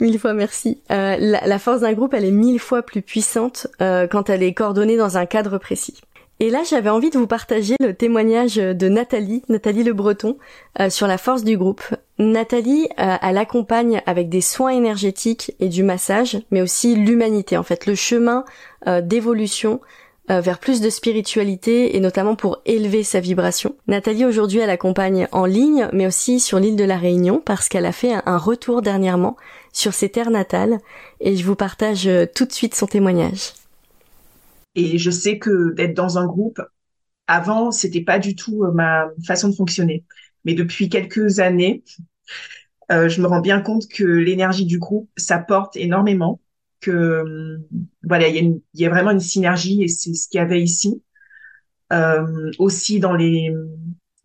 mille 0.00 0.18
fois 0.18 0.34
merci. 0.34 0.80
Euh, 0.90 1.16
la, 1.18 1.58
force 1.58 1.80
d'un 1.80 1.92
groupe, 1.92 2.14
elle 2.14 2.24
est 2.24 2.30
mille 2.30 2.60
fois 2.60 2.82
plus 2.82 3.02
puissante 3.02 3.66
quand 3.78 4.30
elle 4.30 4.42
est 4.42 4.54
coordonnée 4.54 4.96
dans 4.96 5.16
un 5.16 5.26
cadre 5.26 5.58
précis. 5.58 6.00
Et 6.38 6.50
là, 6.50 6.62
j'avais 6.68 6.90
envie 6.90 7.08
de 7.08 7.18
vous 7.18 7.26
partager 7.26 7.76
le 7.80 7.94
témoignage 7.94 8.56
de 8.56 8.88
Nathalie, 8.88 9.42
Nathalie 9.48 9.84
Le 9.84 9.94
Breton, 9.94 10.36
euh, 10.80 10.90
sur 10.90 11.06
la 11.06 11.16
force 11.16 11.44
du 11.44 11.56
groupe. 11.56 11.82
Nathalie, 12.18 12.88
euh, 13.00 13.16
elle 13.22 13.38
accompagne 13.38 14.02
avec 14.04 14.28
des 14.28 14.42
soins 14.42 14.70
énergétiques 14.70 15.54
et 15.60 15.70
du 15.70 15.82
massage, 15.82 16.38
mais 16.50 16.60
aussi 16.60 16.94
l'humanité, 16.94 17.56
en 17.56 17.62
fait, 17.62 17.86
le 17.86 17.94
chemin 17.94 18.44
euh, 18.86 19.00
d'évolution 19.00 19.80
vers 20.28 20.58
plus 20.58 20.80
de 20.80 20.90
spiritualité 20.90 21.96
et 21.96 22.00
notamment 22.00 22.34
pour 22.34 22.60
élever 22.66 23.04
sa 23.04 23.20
vibration. 23.20 23.76
Nathalie 23.86 24.24
aujourd'hui 24.24 24.58
elle 24.58 24.70
accompagne 24.70 25.28
en 25.30 25.44
ligne 25.44 25.88
mais 25.92 26.04
aussi 26.04 26.40
sur 26.40 26.58
l'île 26.58 26.74
de 26.74 26.82
la 26.82 26.96
Réunion 26.96 27.40
parce 27.44 27.68
qu'elle 27.68 27.86
a 27.86 27.92
fait 27.92 28.12
un 28.26 28.36
retour 28.36 28.82
dernièrement 28.82 29.36
sur 29.72 29.94
ses 29.94 30.08
terres 30.08 30.32
natales 30.32 30.80
et 31.20 31.36
je 31.36 31.46
vous 31.46 31.54
partage 31.54 32.10
tout 32.34 32.44
de 32.44 32.50
suite 32.50 32.74
son 32.74 32.88
témoignage. 32.88 33.52
Et 34.76 34.98
je 34.98 35.10
sais 35.10 35.38
que 35.38 35.72
d'être 35.72 35.94
dans 35.94 36.18
un 36.18 36.26
groupe, 36.26 36.62
avant, 37.26 37.72
c'était 37.72 38.02
pas 38.02 38.20
du 38.20 38.36
tout 38.36 38.64
euh, 38.64 38.72
ma 38.72 39.08
façon 39.26 39.48
de 39.48 39.54
fonctionner. 39.54 40.04
Mais 40.44 40.54
depuis 40.54 40.88
quelques 40.88 41.40
années, 41.40 41.82
euh, 42.92 43.08
je 43.08 43.20
me 43.20 43.26
rends 43.26 43.40
bien 43.40 43.60
compte 43.60 43.88
que 43.88 44.04
l'énergie 44.04 44.66
du 44.66 44.78
groupe, 44.78 45.10
ça 45.16 45.38
porte 45.38 45.76
énormément. 45.76 46.40
Que 46.80 46.90
euh, 46.92 47.58
voilà, 48.04 48.28
il 48.28 48.60
y, 48.74 48.86
a 48.86 48.90
vraiment 48.90 49.10
une 49.10 49.20
synergie 49.20 49.82
et 49.82 49.88
c'est 49.88 50.14
ce 50.14 50.28
qu'il 50.28 50.38
y 50.38 50.40
avait 50.40 50.62
ici. 50.62 51.02
Euh, 51.92 52.50
aussi 52.58 53.00
dans 53.00 53.14
les 53.14 53.52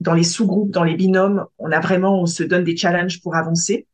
dans 0.01 0.15
les 0.15 0.23
sous-groupes, 0.23 0.71
dans 0.71 0.83
les 0.83 0.95
binômes, 0.95 1.45
on 1.59 1.71
a 1.71 1.79
vraiment, 1.79 2.21
on 2.21 2.25
se 2.25 2.41
donne 2.43 2.63
des 2.63 2.75
challenges 2.75 3.21
pour 3.21 3.35
avancer. 3.35 3.87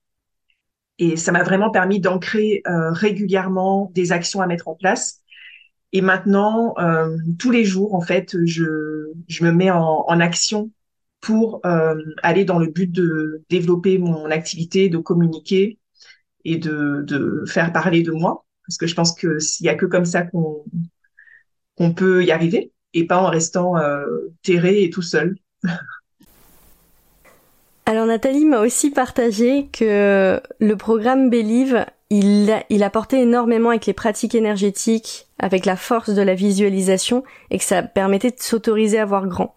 Et 1.00 1.18
ça 1.18 1.32
m'a 1.32 1.44
vraiment 1.44 1.70
permis 1.70 2.00
d'ancrer 2.00 2.62
euh, 2.68 2.92
régulièrement 2.92 3.92
des 3.94 4.12
actions 4.12 4.42
à 4.42 4.48
mettre 4.48 4.68
en 4.68 4.76
place 4.76 5.22
et 5.98 6.02
maintenant, 6.02 6.76
euh, 6.78 7.18
tous 7.40 7.50
les 7.50 7.66
jours, 7.66 7.96
en 7.96 8.02
fait, 8.02 8.38
je, 8.46 8.64
me 9.42 9.50
mets 9.50 9.72
en, 9.72 10.20
action 10.20 10.70
pour 11.22 11.60
euh, 11.66 11.96
aller 12.22 12.46
dans 12.46 12.60
le 12.60 12.68
but 12.68 12.92
de 12.92 13.42
développer 13.50 13.98
mon 13.98 14.30
activité, 14.30 14.90
de 14.90 15.00
communiquer 15.00 15.80
et 16.46 16.60
de, 16.60 17.44
faire 17.48 17.74
parler 17.74 18.04
de 18.04 18.12
moi. 18.12 18.46
Parce 18.68 18.78
que 18.78 18.86
je 18.86 18.94
pense 18.94 19.16
que 19.16 19.40
s'il 19.40 19.66
y 19.66 19.70
a 19.70 19.74
que 19.74 19.88
comme 19.88 20.06
ça 20.06 20.22
qu'on 20.22 20.64
qu'on 21.78 21.96
peut 21.96 22.24
y 22.24 22.30
arriver 22.30 22.72
et 22.94 23.08
pas 23.08 23.18
en 23.18 23.32
restant 23.32 23.76
euh, 23.78 24.06
terré 24.44 24.84
et 24.84 24.92
tout 24.92 25.02
seul. 25.02 25.36
Alors 27.88 28.06
Nathalie 28.06 28.46
m'a 28.46 28.60
aussi 28.60 28.92
partagé 28.92 29.68
que 29.74 30.40
le 30.60 30.76
programme 30.76 31.32
Believe 31.32 31.88
il, 32.10 32.54
il 32.70 32.84
apportait 32.84 33.22
énormément 33.22 33.70
avec 33.70 33.86
les 33.86 33.94
pratiques 33.94 34.36
énergétiques, 34.36 35.28
avec 35.40 35.66
la 35.66 35.76
force 35.76 36.12
de 36.12 36.22
la 36.22 36.36
visualisation, 36.36 37.24
et 37.52 37.58
que 37.58 37.64
ça 37.64 37.84
permettait 37.84 38.32
de 38.32 38.40
s'autoriser 38.40 39.00
à 39.00 39.06
voir 39.06 39.28
grand. 39.28 39.54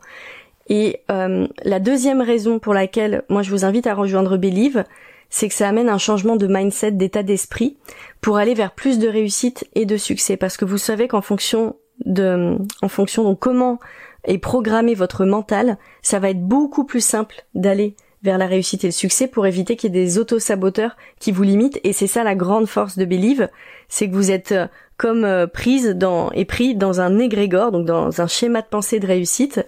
Et 0.68 1.00
euh, 1.10 1.48
la 1.64 1.80
deuxième 1.80 2.20
raison 2.20 2.58
pour 2.58 2.74
laquelle 2.74 3.24
moi 3.28 3.42
je 3.42 3.50
vous 3.50 3.64
invite 3.64 3.86
à 3.86 3.94
rejoindre 3.94 4.36
Believe, 4.36 4.84
c'est 5.28 5.48
que 5.48 5.54
ça 5.54 5.68
amène 5.68 5.88
un 5.88 5.98
changement 5.98 6.36
de 6.36 6.46
mindset, 6.46 6.92
d'état 6.92 7.22
d'esprit, 7.22 7.76
pour 8.20 8.36
aller 8.36 8.54
vers 8.54 8.72
plus 8.72 8.98
de 8.98 9.08
réussite 9.08 9.68
et 9.74 9.86
de 9.86 9.96
succès. 9.96 10.36
Parce 10.36 10.56
que 10.56 10.64
vous 10.64 10.78
savez 10.78 11.08
qu'en 11.08 11.22
fonction 11.22 11.76
de, 12.04 12.56
en 12.82 12.88
fonction 12.88 13.28
de 13.28 13.34
comment 13.34 13.78
est 14.24 14.38
programmé 14.38 14.94
votre 14.94 15.24
mental, 15.24 15.78
ça 16.02 16.18
va 16.18 16.30
être 16.30 16.42
beaucoup 16.42 16.84
plus 16.84 17.04
simple 17.04 17.44
d'aller 17.54 17.94
vers 18.22 18.38
la 18.38 18.46
réussite 18.46 18.84
et 18.84 18.88
le 18.88 18.92
succès 18.92 19.26
pour 19.26 19.46
éviter 19.46 19.76
qu'il 19.76 19.94
y 19.94 19.98
ait 19.98 20.04
des 20.04 20.18
auto-saboteurs 20.18 20.96
qui 21.18 21.32
vous 21.32 21.42
limitent. 21.42 21.80
Et 21.84 21.92
c'est 21.92 22.06
ça 22.06 22.24
la 22.24 22.34
grande 22.34 22.66
force 22.66 22.98
de 22.98 23.04
Believe, 23.04 23.48
c'est 23.88 24.08
que 24.08 24.14
vous 24.14 24.30
êtes 24.30 24.52
euh, 24.52 24.66
comme 24.96 25.24
euh, 25.24 25.46
prise 25.46 25.90
dans 25.90 26.30
et 26.32 26.44
pris 26.44 26.74
dans 26.74 27.00
un 27.00 27.18
égrégore, 27.18 27.72
donc 27.72 27.86
dans 27.86 28.20
un 28.20 28.26
schéma 28.26 28.60
de 28.62 28.66
pensée 28.66 29.00
de 29.00 29.06
réussite. 29.06 29.64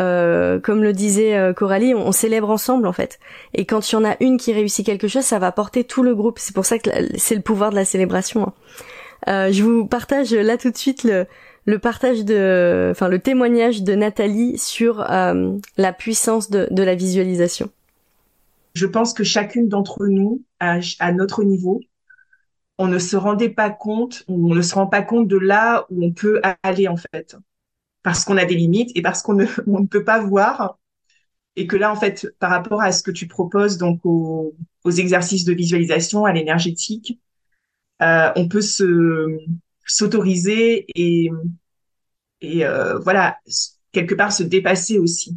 Euh, 0.00 0.58
comme 0.58 0.82
le 0.82 0.94
disait 0.94 1.52
Coralie, 1.54 1.94
on, 1.94 2.12
célèbre 2.12 2.48
ensemble 2.48 2.86
en 2.86 2.94
fait. 2.94 3.18
Et 3.52 3.66
quand 3.66 3.90
il 3.90 3.94
y 3.94 3.98
en 3.98 4.04
a 4.06 4.16
une 4.20 4.38
qui 4.38 4.54
réussit 4.54 4.86
quelque 4.86 5.06
chose, 5.06 5.24
ça 5.24 5.38
va 5.38 5.52
porter 5.52 5.84
tout 5.84 6.02
le 6.02 6.14
groupe. 6.14 6.38
C'est 6.38 6.54
pour 6.54 6.64
ça 6.64 6.78
que 6.78 6.88
c'est 7.18 7.34
le 7.34 7.42
pouvoir 7.42 7.70
de 7.70 7.74
la 7.74 7.84
célébration. 7.84 8.54
Hein. 9.26 9.50
je 9.52 9.62
vous 9.62 9.86
partage 9.86 10.32
là 10.32 10.56
tout 10.56 10.70
de 10.70 10.78
suite 10.78 11.04
le, 11.04 11.78
partage 11.78 12.24
de, 12.24 12.88
enfin 12.90 13.08
le 13.08 13.18
témoignage 13.18 13.82
de 13.82 13.94
Nathalie 13.94 14.56
sur 14.56 15.04
la 15.76 15.92
puissance 15.92 16.48
de 16.48 16.82
la 16.82 16.94
visualisation. 16.94 17.70
Je 18.74 18.86
pense 18.86 19.12
que 19.12 19.24
chacune 19.24 19.68
d'entre 19.68 20.06
nous, 20.06 20.44
à, 20.60 21.12
notre 21.12 21.44
niveau, 21.44 21.80
on 22.78 22.88
ne 22.88 22.98
se 22.98 23.16
rendait 23.16 23.50
pas 23.50 23.70
compte, 23.70 24.24
on 24.28 24.54
ne 24.54 24.62
se 24.62 24.74
rend 24.74 24.86
pas 24.86 25.02
compte 25.02 25.28
de 25.28 25.36
là 25.36 25.86
où 25.90 26.04
on 26.04 26.12
peut 26.12 26.40
aller 26.62 26.88
en 26.88 26.96
fait, 26.96 27.36
parce 28.02 28.24
qu'on 28.24 28.36
a 28.36 28.44
des 28.44 28.54
limites 28.54 28.90
et 28.94 29.02
parce 29.02 29.22
qu'on 29.22 29.34
ne, 29.34 29.46
peut 29.90 30.04
pas 30.04 30.20
voir, 30.20 30.78
et 31.56 31.66
que 31.66 31.76
là 31.76 31.92
en 31.92 31.96
fait, 31.96 32.26
par 32.38 32.50
rapport 32.50 32.80
à 32.80 32.92
ce 32.92 33.02
que 33.02 33.10
tu 33.10 33.26
proposes 33.26 33.76
donc 33.76 34.00
aux, 34.04 34.54
aux 34.84 34.90
exercices 34.90 35.44
de 35.44 35.52
visualisation, 35.52 36.24
à 36.24 36.32
l'énergétique, 36.32 37.20
euh, 38.00 38.32
on 38.36 38.48
peut 38.48 38.62
se 38.62 39.38
s'autoriser 39.84 40.86
et 40.94 41.30
et 42.40 42.64
euh, 42.64 42.98
voilà 42.98 43.38
quelque 43.92 44.14
part 44.14 44.32
se 44.32 44.42
dépasser 44.42 44.98
aussi, 44.98 45.36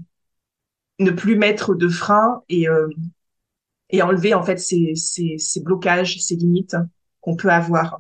ne 1.00 1.12
plus 1.12 1.36
mettre 1.36 1.76
de 1.76 1.88
frein 1.88 2.42
et 2.50 2.68
euh, 2.68 2.88
et 3.90 4.02
enlever 4.02 4.34
en 4.34 4.44
fait 4.44 4.58
ces, 4.58 4.94
ces, 4.96 5.38
ces 5.38 5.62
blocages, 5.62 6.22
ces 6.22 6.36
limites 6.36 6.76
qu'on 7.22 7.36
peut 7.36 7.50
avoir. 7.50 8.00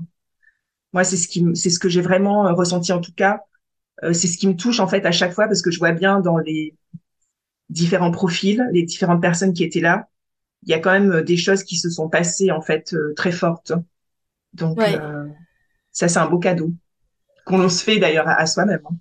Moi, 0.94 1.04
c'est 1.04 1.18
ce 1.18 1.28
qui, 1.28 1.46
c'est 1.56 1.70
ce 1.70 1.80
que 1.80 1.90
j'ai 1.90 2.02
vraiment 2.02 2.48
euh, 2.48 2.54
ressenti 2.54 2.94
en 2.94 3.02
tout 3.02 3.14
cas. 3.14 3.42
Euh, 4.04 4.14
c'est 4.14 4.28
ce 4.28 4.38
qui 4.38 4.48
me 4.48 4.56
touche 4.56 4.80
en 4.80 4.88
fait 4.88 5.06
à 5.06 5.12
chaque 5.12 5.34
fois 5.34 5.48
parce 5.48 5.62
que 5.62 5.72
je 5.72 5.80
vois 5.80 5.92
bien 5.92 6.20
dans 6.20 6.38
les 6.38 6.76
différents 7.70 8.12
profils, 8.12 8.66
les 8.72 8.84
différentes 8.84 9.22
personnes 9.22 9.54
qui 9.54 9.64
étaient 9.64 9.80
là, 9.80 10.08
il 10.64 10.70
y 10.70 10.74
a 10.74 10.80
quand 10.80 10.92
même 10.92 11.12
euh, 11.12 11.24
des 11.24 11.38
choses 11.38 11.64
qui 11.64 11.78
se 11.78 11.90
sont 11.90 12.10
passées 12.10 12.52
en 12.52 12.62
fait 12.62 12.96
très 13.16 13.32
fortes. 13.32 13.74
Donc 14.54 14.80
ça, 15.92 16.08
c'est 16.08 16.20
un 16.20 16.28
beau 16.28 16.40
cadeau 16.40 16.72
qu'on 17.46 17.70
se 17.70 17.84
fait 17.84 18.00
d'ailleurs 18.00 18.28
à, 18.28 18.46
soi-même. 18.46 18.80
Hein. 18.86 18.96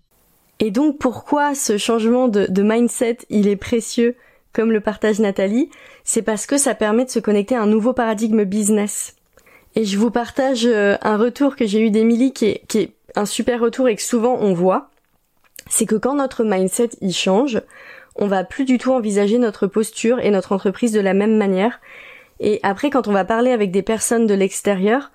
Et 0.61 0.71
donc 0.71 0.99
pourquoi 0.99 1.55
ce 1.55 1.79
changement 1.79 2.29
de, 2.29 2.47
de 2.49 2.62
mindset, 2.62 3.19
il 3.31 3.49
est 3.49 3.57
précieux 3.57 4.17
comme 4.55 4.73
le 4.73 4.81
partage 4.81 5.19
Nathalie, 5.19 5.69
c'est 6.05 6.23
parce 6.23 6.47
que 6.47 6.57
ça 6.57 6.75
permet 6.75 7.05
de 7.05 7.11
se 7.11 7.19
connecter 7.19 7.57
à 7.57 7.63
un 7.63 7.67
nouveau 7.67 7.93
paradigme 7.93 8.45
business. 8.45 9.17
Et 9.75 9.85
je 9.85 9.99
vous 9.99 10.11
partage 10.11 10.65
euh, 10.65 10.97
un 11.03 11.19
retour 11.19 11.57
que 11.57 11.67
j'ai 11.67 11.81
eu 11.81 11.91
d'Emilie 11.91 12.33
qui 12.33 12.47
est, 12.47 12.63
qui 12.69 12.79
est 12.79 12.93
un 13.17 13.27
super 13.27 13.61
retour 13.61 13.89
et 13.89 13.97
que 13.97 14.03
souvent 14.03 14.39
on 14.41 14.55
voit. 14.55 14.91
C'est 15.69 15.87
que 15.87 15.97
quand 15.97 16.15
notre 16.15 16.45
mindset 16.45 16.91
y 17.01 17.13
change, 17.13 17.61
on 18.17 18.27
va 18.27 18.45
plus 18.45 18.65
du 18.65 18.79
tout 18.79 18.93
envisager 18.93 19.39
notre 19.39 19.67
posture 19.67 20.21
et 20.21 20.31
notre 20.31 20.53
entreprise 20.53 20.93
de 20.93 21.01
la 21.01 21.15
même 21.15 21.37
manière. 21.37 21.81
Et 22.39 22.61
après, 22.63 22.91
quand 22.91 23.09
on 23.09 23.13
va 23.13 23.25
parler 23.25 23.51
avec 23.51 23.71
des 23.71 23.83
personnes 23.83 24.27
de 24.27 24.35
l'extérieur, 24.35 25.11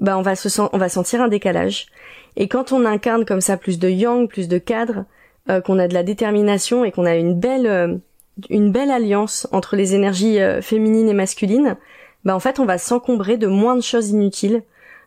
bah 0.00 0.18
on 0.18 0.22
va 0.22 0.36
se 0.36 0.48
on 0.60 0.78
va 0.78 0.88
sentir 0.88 1.22
un 1.22 1.28
décalage. 1.28 1.86
Et 2.36 2.48
quand 2.48 2.72
on 2.72 2.84
incarne 2.84 3.24
comme 3.24 3.40
ça 3.40 3.56
plus 3.56 3.78
de 3.78 3.88
yang, 3.88 4.28
plus 4.28 4.48
de 4.48 4.58
cadre, 4.58 5.04
euh, 5.50 5.60
qu'on 5.60 5.78
a 5.78 5.88
de 5.88 5.94
la 5.94 6.02
détermination 6.02 6.84
et 6.84 6.92
qu'on 6.92 7.04
a 7.04 7.16
une 7.16 7.38
belle 7.38 7.66
euh, 7.66 7.96
une 8.50 8.72
belle 8.72 8.90
alliance 8.90 9.46
entre 9.52 9.76
les 9.76 9.94
énergies 9.94 10.40
euh, 10.40 10.62
féminines 10.62 11.08
et 11.08 11.14
masculines, 11.14 11.76
bah 12.24 12.34
en 12.34 12.40
fait 12.40 12.58
on 12.58 12.64
va 12.64 12.78
s'encombrer 12.78 13.36
de 13.36 13.46
moins 13.46 13.76
de 13.76 13.82
choses 13.82 14.10
inutiles. 14.10 14.62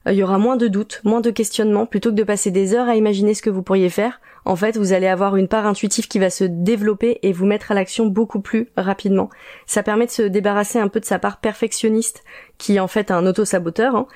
Euh, 0.08 0.12
il 0.12 0.18
y 0.18 0.24
aura 0.24 0.38
moins 0.38 0.58
de 0.58 0.68
doutes, 0.68 1.02
moins 1.04 1.22
de 1.22 1.32
questionnements, 1.32 1.86
plutôt 1.86 2.12
que 2.12 2.16
de 2.16 2.24
passer 2.24 2.52
des 2.52 2.74
heures 2.76 2.88
à 2.88 2.96
imaginer 2.96 3.34
ce 3.34 3.42
que 3.42 3.50
vous 3.50 3.64
pourriez 3.64 3.90
faire. 3.90 4.22
En 4.48 4.56
fait, 4.56 4.78
vous 4.78 4.94
allez 4.94 5.08
avoir 5.08 5.38
une 5.38 5.48
part 5.48 5.66
intuitive 5.66 6.08
qui 6.08 6.20
va 6.20 6.30
se 6.30 6.44
développer 6.44 7.18
et 7.24 7.34
vous 7.34 7.48
mettre 7.48 7.72
à 7.72 7.76
l'action 7.76 8.06
beaucoup 8.06 8.42
plus 8.42 8.70
rapidement. 8.78 9.32
Ça 9.66 9.82
permet 9.82 10.06
de 10.06 10.12
se 10.12 10.22
débarrasser 10.22 10.78
un 10.78 10.88
peu 10.88 11.00
de 11.00 11.06
sa 11.06 11.18
part 11.18 11.38
perfectionniste, 11.38 12.24
qui 12.60 12.76
est 12.76 12.80
en 12.80 12.88
fait 12.88 13.10
un 13.10 13.26
auto-saboteur, 13.26 13.96
hein, 13.96 14.08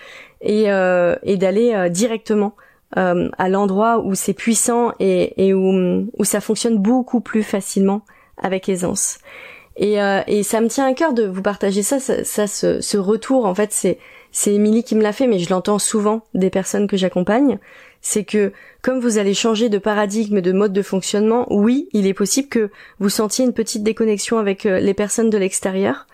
et, 0.42 0.72
euh, 0.72 1.16
et 1.24 1.36
d'aller 1.38 1.90
directement 1.90 2.54
à 2.96 3.50
l'endroit 3.50 4.00
où 4.00 4.16
c'est 4.16 4.34
puissant 4.34 4.94
et, 5.00 5.54
où 5.54 6.24
ça 6.24 6.42
fonctionne 6.42 6.78
beaucoup 6.78 7.22
plus 7.22 7.44
facilement 7.44 8.04
avec 8.42 8.70
aisance. 8.70 9.20
Et, 9.76 10.02
euh, 10.02 10.22
et 10.28 10.44
ça 10.44 10.60
me 10.60 10.68
tient 10.68 10.86
à 10.86 10.94
cœur 10.94 11.14
de 11.14 11.26
vous 11.26 11.42
partager 11.42 11.84
ça, 11.84 12.00
ça, 12.00 12.24
ça 12.24 12.48
ce, 12.48 12.82
ce, 12.82 12.98
retour. 12.98 13.46
En 13.46 13.56
fait, 13.56 13.72
c'est 13.72 13.98
c'est 14.32 14.54
Émilie 14.54 14.84
qui 14.84 14.96
me 14.96 15.02
l'a 15.02 15.14
fait, 15.14 15.26
mais 15.26 15.40
je 15.40 15.50
l'entends 15.50 15.80
souvent 15.80 16.22
des 16.34 16.50
personnes 16.50 16.88
que 16.88 16.98
j'accompagne. 16.98 17.58
C'est 18.02 18.24
que 18.24 18.54
comme 18.82 19.00
vous 19.00 19.18
allez 19.18 19.34
changer 19.34 19.70
de 19.70 19.78
paradigme, 19.78 20.42
de 20.42 20.52
mode 20.52 20.74
de 20.74 20.82
fonctionnement, 20.82 21.48
oui, 21.50 21.90
il 21.94 22.08
est 22.08 22.14
possible 22.14 22.48
que 22.48 22.70
vous 23.00 23.10
sentiez 23.10 23.46
une 23.46 23.54
petite 23.54 23.84
déconnexion 23.84 24.38
avec 24.38 24.66
euh, 24.66 24.80
les 24.80 24.94
personnes 24.94 25.30
de 25.30 25.38
l'extérieur. 25.38 26.08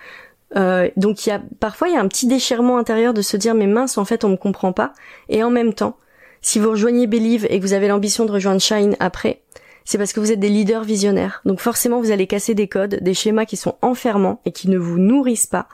Euh, 0.55 0.89
donc 0.95 1.25
il 1.25 1.29
y 1.29 1.31
a 1.31 1.41
parfois 1.59 1.89
il 1.89 1.95
y 1.95 1.97
a 1.97 2.01
un 2.01 2.07
petit 2.07 2.27
déchirement 2.27 2.77
intérieur 2.77 3.13
de 3.13 3.21
se 3.21 3.35
dire 3.35 3.55
mais 3.55 3.67
mince 3.67 3.97
en 3.97 4.05
fait 4.05 4.23
on 4.23 4.29
me 4.29 4.37
comprend 4.37 4.73
pas. 4.73 4.93
Et 5.27 5.43
en 5.43 5.49
même 5.49 5.73
temps, 5.73 5.97
si 6.41 6.59
vous 6.59 6.71
rejoignez 6.71 7.07
Believe 7.07 7.47
et 7.49 7.59
que 7.59 7.65
vous 7.65 7.73
avez 7.73 7.87
l'ambition 7.87 8.25
de 8.25 8.31
rejoindre 8.31 8.61
Shine 8.61 8.95
après, 8.99 9.41
c'est 9.85 9.97
parce 9.97 10.13
que 10.13 10.19
vous 10.19 10.31
êtes 10.31 10.39
des 10.39 10.49
leaders 10.49 10.83
visionnaires. 10.83 11.41
Donc 11.45 11.59
forcément, 11.59 12.01
vous 12.01 12.11
allez 12.11 12.27
casser 12.27 12.55
des 12.55 12.67
codes, 12.67 12.99
des 13.01 13.13
schémas 13.13 13.45
qui 13.45 13.55
sont 13.55 13.75
enfermants 13.81 14.41
et 14.45 14.51
qui 14.51 14.69
ne 14.69 14.77
vous 14.77 14.97
nourrissent 14.97 15.47
pas. 15.47 15.67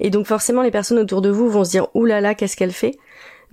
Et 0.00 0.10
donc 0.10 0.26
forcément, 0.26 0.62
les 0.62 0.72
personnes 0.72 0.98
autour 0.98 1.22
de 1.22 1.30
vous 1.30 1.48
vont 1.48 1.64
se 1.64 1.70
dire 1.70 1.86
«Ouh 1.94 2.04
là 2.04 2.20
là, 2.20 2.34
qu'est-ce 2.34 2.56
qu'elle 2.56 2.72
fait?» 2.72 2.98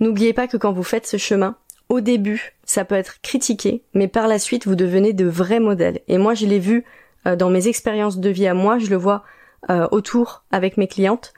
N'oubliez 0.00 0.32
pas 0.32 0.48
que 0.48 0.56
quand 0.56 0.72
vous 0.72 0.82
faites 0.82 1.06
ce 1.06 1.16
chemin, 1.16 1.56
au 1.88 2.00
début, 2.00 2.54
ça 2.64 2.84
peut 2.84 2.94
être 2.94 3.20
critiqué, 3.20 3.82
mais 3.94 4.08
par 4.08 4.28
la 4.28 4.38
suite, 4.38 4.66
vous 4.66 4.76
devenez 4.76 5.12
de 5.12 5.26
vrais 5.26 5.60
modèles. 5.60 6.00
Et 6.08 6.18
moi, 6.18 6.34
je 6.34 6.46
l'ai 6.46 6.58
vu 6.58 6.84
euh, 7.26 7.36
dans 7.36 7.50
mes 7.50 7.68
expériences 7.68 8.18
de 8.18 8.30
vie 8.30 8.46
à 8.46 8.54
moi, 8.54 8.78
je 8.78 8.88
le 8.88 8.96
vois 8.96 9.24
euh, 9.70 9.86
autour 9.90 10.44
avec 10.50 10.76
mes 10.76 10.88
clientes. 10.88 11.34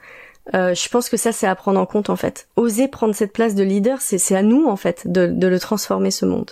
Euh, 0.53 0.73
je 0.73 0.89
pense 0.89 1.09
que 1.09 1.17
ça, 1.17 1.31
c'est 1.31 1.47
à 1.47 1.55
prendre 1.55 1.79
en 1.79 1.85
compte 1.85 2.09
en 2.09 2.15
fait. 2.15 2.47
Oser 2.55 2.87
prendre 2.87 3.15
cette 3.15 3.33
place 3.33 3.55
de 3.55 3.63
leader, 3.63 4.01
c'est 4.01 4.35
à 4.35 4.43
nous 4.43 4.65
en 4.65 4.75
fait 4.75 5.11
de, 5.11 5.27
de 5.27 5.47
le 5.47 5.59
transformer 5.59 6.11
ce 6.11 6.25
monde. 6.25 6.51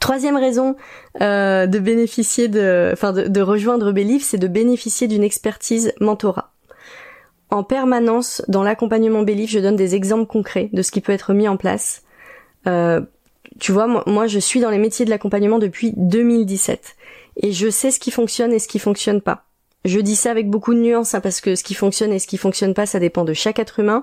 Troisième 0.00 0.36
raison 0.36 0.76
euh, 1.22 1.66
de 1.66 1.78
bénéficier 1.78 2.48
de, 2.48 2.90
enfin 2.92 3.12
de, 3.12 3.40
rejoindre 3.40 3.92
Believe, 3.92 4.22
c'est 4.22 4.38
de 4.38 4.48
bénéficier 4.48 5.08
d'une 5.08 5.24
expertise 5.24 5.92
mentorat. 6.00 6.52
En 7.50 7.64
permanence, 7.64 8.42
dans 8.48 8.62
l'accompagnement 8.62 9.22
Believe, 9.22 9.48
je 9.48 9.58
donne 9.58 9.76
des 9.76 9.94
exemples 9.94 10.26
concrets 10.26 10.68
de 10.72 10.82
ce 10.82 10.90
qui 10.90 11.00
peut 11.00 11.12
être 11.12 11.32
mis 11.32 11.48
en 11.48 11.56
place. 11.56 12.02
Euh, 12.66 13.00
tu 13.58 13.72
vois, 13.72 13.86
moi, 13.86 14.02
moi, 14.06 14.26
je 14.26 14.38
suis 14.38 14.60
dans 14.60 14.70
les 14.70 14.78
métiers 14.78 15.04
de 15.04 15.10
l'accompagnement 15.10 15.58
depuis 15.58 15.92
2017 15.96 16.96
et 17.42 17.52
je 17.52 17.70
sais 17.70 17.90
ce 17.90 18.00
qui 18.00 18.10
fonctionne 18.10 18.52
et 18.52 18.58
ce 18.58 18.68
qui 18.68 18.78
fonctionne 18.78 19.20
pas. 19.20 19.44
Je 19.84 20.00
dis 20.00 20.16
ça 20.16 20.30
avec 20.30 20.50
beaucoup 20.50 20.74
de 20.74 20.80
nuances 20.80 21.14
hein, 21.14 21.20
parce 21.20 21.40
que 21.40 21.54
ce 21.54 21.62
qui 21.62 21.74
fonctionne 21.74 22.12
et 22.12 22.18
ce 22.18 22.26
qui 22.26 22.38
fonctionne 22.38 22.74
pas, 22.74 22.86
ça 22.86 22.98
dépend 22.98 23.24
de 23.24 23.32
chaque 23.32 23.58
être 23.58 23.78
humain. 23.78 24.02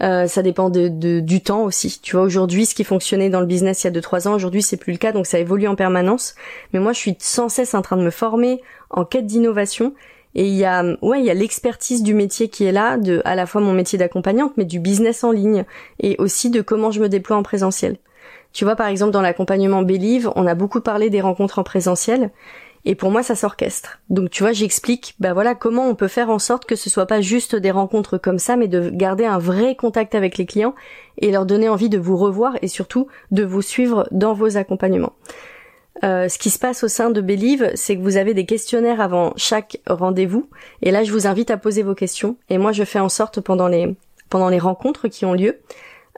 Euh, 0.00 0.26
ça 0.26 0.42
dépend 0.42 0.70
de, 0.70 0.88
du 1.20 1.40
temps 1.42 1.64
aussi. 1.64 1.98
Tu 2.02 2.16
vois, 2.16 2.24
aujourd'hui, 2.24 2.66
ce 2.66 2.74
qui 2.74 2.84
fonctionnait 2.84 3.30
dans 3.30 3.40
le 3.40 3.46
business 3.46 3.82
il 3.82 3.92
y 3.92 3.96
a 3.96 4.00
2-3 4.00 4.28
ans, 4.28 4.34
aujourd'hui, 4.34 4.62
c'est 4.62 4.76
plus 4.76 4.92
le 4.92 4.98
cas, 4.98 5.12
donc 5.12 5.26
ça 5.26 5.38
évolue 5.38 5.66
en 5.66 5.74
permanence. 5.74 6.34
Mais 6.72 6.80
moi, 6.80 6.92
je 6.92 6.98
suis 6.98 7.16
sans 7.18 7.48
cesse 7.48 7.74
en 7.74 7.82
train 7.82 7.96
de 7.96 8.02
me 8.02 8.10
former 8.10 8.62
en 8.90 9.04
quête 9.04 9.26
d'innovation. 9.26 9.94
Et 10.34 10.46
il 10.46 10.54
y 10.54 10.64
a, 10.64 10.84
ouais, 11.02 11.20
il 11.20 11.24
y 11.24 11.30
a 11.30 11.34
l'expertise 11.34 12.02
du 12.02 12.14
métier 12.14 12.48
qui 12.48 12.64
est 12.64 12.72
là, 12.72 12.96
de 12.96 13.22
à 13.24 13.34
la 13.34 13.46
fois 13.46 13.60
mon 13.60 13.72
métier 13.72 13.98
d'accompagnante, 13.98 14.52
mais 14.56 14.64
du 14.64 14.78
business 14.78 15.24
en 15.24 15.32
ligne 15.32 15.64
et 16.00 16.16
aussi 16.18 16.50
de 16.50 16.60
comment 16.60 16.90
je 16.90 17.00
me 17.00 17.08
déploie 17.08 17.36
en 17.36 17.42
présentiel. 17.42 17.96
Tu 18.52 18.64
vois, 18.64 18.76
par 18.76 18.86
exemple, 18.86 19.12
dans 19.12 19.20
l'accompagnement 19.20 19.82
Believe, 19.82 20.30
on 20.36 20.46
a 20.46 20.54
beaucoup 20.54 20.80
parlé 20.80 21.10
des 21.10 21.20
rencontres 21.20 21.58
en 21.58 21.64
présentiel. 21.64 22.30
Et 22.84 22.94
pour 22.94 23.10
moi, 23.10 23.22
ça 23.22 23.34
s'orchestre. 23.34 23.98
Donc 24.08 24.30
tu 24.30 24.42
vois, 24.42 24.52
j'explique, 24.52 25.14
bah 25.18 25.32
voilà, 25.32 25.54
comment 25.54 25.88
on 25.88 25.94
peut 25.94 26.08
faire 26.08 26.30
en 26.30 26.38
sorte 26.38 26.64
que 26.64 26.76
ce 26.76 26.90
soit 26.90 27.06
pas 27.06 27.20
juste 27.20 27.56
des 27.56 27.70
rencontres 27.70 28.18
comme 28.18 28.38
ça, 28.38 28.56
mais 28.56 28.68
de 28.68 28.90
garder 28.90 29.24
un 29.24 29.38
vrai 29.38 29.74
contact 29.74 30.14
avec 30.14 30.38
les 30.38 30.46
clients 30.46 30.74
et 31.18 31.30
leur 31.30 31.46
donner 31.46 31.68
envie 31.68 31.88
de 31.88 31.98
vous 31.98 32.16
revoir 32.16 32.54
et 32.62 32.68
surtout 32.68 33.08
de 33.30 33.44
vous 33.44 33.62
suivre 33.62 34.08
dans 34.10 34.32
vos 34.32 34.56
accompagnements. 34.56 35.14
Euh, 36.04 36.28
ce 36.28 36.38
qui 36.38 36.50
se 36.50 36.58
passe 36.58 36.84
au 36.84 36.88
sein 36.88 37.10
de 37.10 37.20
Believe, 37.20 37.72
c'est 37.74 37.96
que 37.96 38.02
vous 38.02 38.16
avez 38.16 38.34
des 38.34 38.46
questionnaires 38.46 39.00
avant 39.00 39.32
chaque 39.36 39.80
rendez-vous. 39.86 40.48
Et 40.82 40.90
là, 40.90 41.02
je 41.02 41.12
vous 41.12 41.26
invite 41.26 41.50
à 41.50 41.56
poser 41.56 41.82
vos 41.82 41.94
questions. 41.94 42.36
Et 42.50 42.58
moi, 42.58 42.72
je 42.72 42.84
fais 42.84 43.00
en 43.00 43.08
sorte 43.08 43.40
pendant 43.40 43.68
les 43.68 43.96
pendant 44.30 44.50
les 44.50 44.58
rencontres 44.58 45.08
qui 45.08 45.24
ont 45.24 45.32
lieu 45.32 45.58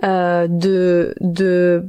euh, 0.05 0.47
de 0.49 1.15
de 1.21 1.85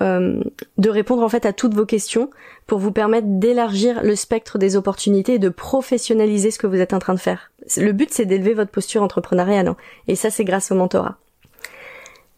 de 0.00 0.88
répondre 0.88 1.22
en 1.22 1.28
fait 1.28 1.44
à 1.44 1.52
toutes 1.52 1.74
vos 1.74 1.84
questions 1.84 2.30
pour 2.66 2.78
vous 2.78 2.90
permettre 2.90 3.26
d'élargir 3.28 4.02
le 4.02 4.16
spectre 4.16 4.56
des 4.56 4.76
opportunités 4.76 5.34
et 5.34 5.38
de 5.38 5.50
professionnaliser 5.50 6.50
ce 6.50 6.58
que 6.58 6.66
vous 6.66 6.80
êtes 6.80 6.94
en 6.94 6.98
train 6.98 7.14
de 7.14 7.20
faire. 7.20 7.50
Le 7.76 7.92
but 7.92 8.10
c'est 8.10 8.24
d'élever 8.24 8.54
votre 8.54 8.70
posture 8.70 9.02
entrepreneuriale 9.02 9.68
hein. 9.68 9.76
et 10.08 10.16
ça 10.16 10.30
c'est 10.30 10.44
grâce 10.44 10.70
au 10.72 10.74
mentorat. 10.74 11.18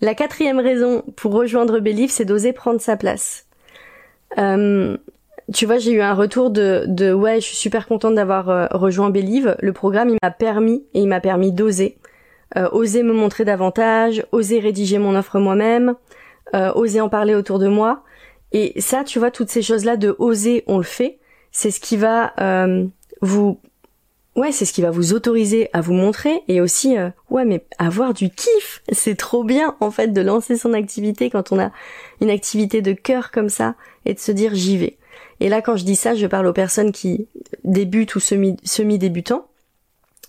La 0.02 0.16
quatrième 0.16 0.58
raison 0.58 1.04
pour 1.14 1.32
rejoindre 1.32 1.78
Believe, 1.78 2.10
c'est 2.10 2.24
d'oser 2.24 2.52
prendre 2.52 2.80
sa 2.80 2.96
place. 2.96 3.46
Euh, 4.36 4.96
tu 5.54 5.64
vois, 5.64 5.78
j'ai 5.78 5.92
eu 5.92 6.00
un 6.00 6.14
retour 6.14 6.50
de, 6.50 6.84
de 6.88 7.12
ouais, 7.12 7.36
je 7.36 7.46
suis 7.46 7.56
super 7.56 7.86
contente 7.86 8.16
d'avoir 8.16 8.50
euh, 8.50 8.66
rejoint 8.72 9.10
Believe. 9.10 9.56
Le 9.60 9.72
programme, 9.72 10.08
il 10.08 10.18
m'a 10.20 10.32
permis 10.32 10.84
et 10.94 11.02
il 11.02 11.06
m'a 11.06 11.20
permis 11.20 11.52
d'oser, 11.52 11.98
euh, 12.56 12.68
oser 12.72 13.04
me 13.04 13.12
montrer 13.12 13.44
davantage, 13.44 14.26
oser 14.32 14.58
rédiger 14.58 14.98
mon 14.98 15.14
offre 15.14 15.38
moi-même, 15.38 15.94
oser 16.52 17.00
en 17.00 17.08
parler 17.08 17.34
autour 17.34 17.58
de 17.58 17.68
moi. 17.68 18.04
Et 18.52 18.80
ça, 18.80 19.04
tu 19.04 19.18
vois, 19.18 19.30
toutes 19.30 19.48
ces 19.48 19.62
choses-là 19.62 19.96
de 19.96 20.14
oser, 20.18 20.64
on 20.66 20.76
le 20.78 20.84
fait. 20.84 21.18
C'est 21.50 21.70
ce 21.70 21.80
qui 21.80 21.96
va 21.96 22.34
vous 23.20 23.58
ouais, 24.36 24.52
c'est 24.52 24.64
ce 24.64 24.72
qui 24.72 24.82
va 24.82 24.90
vous 24.90 25.12
autoriser 25.12 25.68
à 25.72 25.80
vous 25.80 25.92
montrer 25.92 26.42
et 26.48 26.60
aussi, 26.60 26.96
euh, 26.96 27.10
ouais, 27.30 27.44
mais 27.44 27.64
avoir 27.78 28.14
du 28.14 28.30
kiff. 28.30 28.82
C'est 28.92 29.16
trop 29.16 29.44
bien, 29.44 29.76
en 29.80 29.90
fait, 29.90 30.08
de 30.08 30.20
lancer 30.20 30.56
son 30.56 30.72
activité 30.72 31.30
quand 31.30 31.52
on 31.52 31.58
a 31.58 31.70
une 32.20 32.30
activité 32.30 32.82
de 32.82 32.92
cœur 32.92 33.30
comme 33.30 33.48
ça 33.48 33.74
et 34.04 34.14
de 34.14 34.18
se 34.18 34.32
dire 34.32 34.54
j'y 34.54 34.76
vais. 34.76 34.96
Et 35.40 35.48
là, 35.48 35.60
quand 35.60 35.76
je 35.76 35.84
dis 35.84 35.96
ça, 35.96 36.14
je 36.14 36.26
parle 36.26 36.46
aux 36.46 36.52
personnes 36.52 36.92
qui 36.92 37.26
débutent 37.64 38.14
ou 38.14 38.20
semi-débutants, 38.20 39.46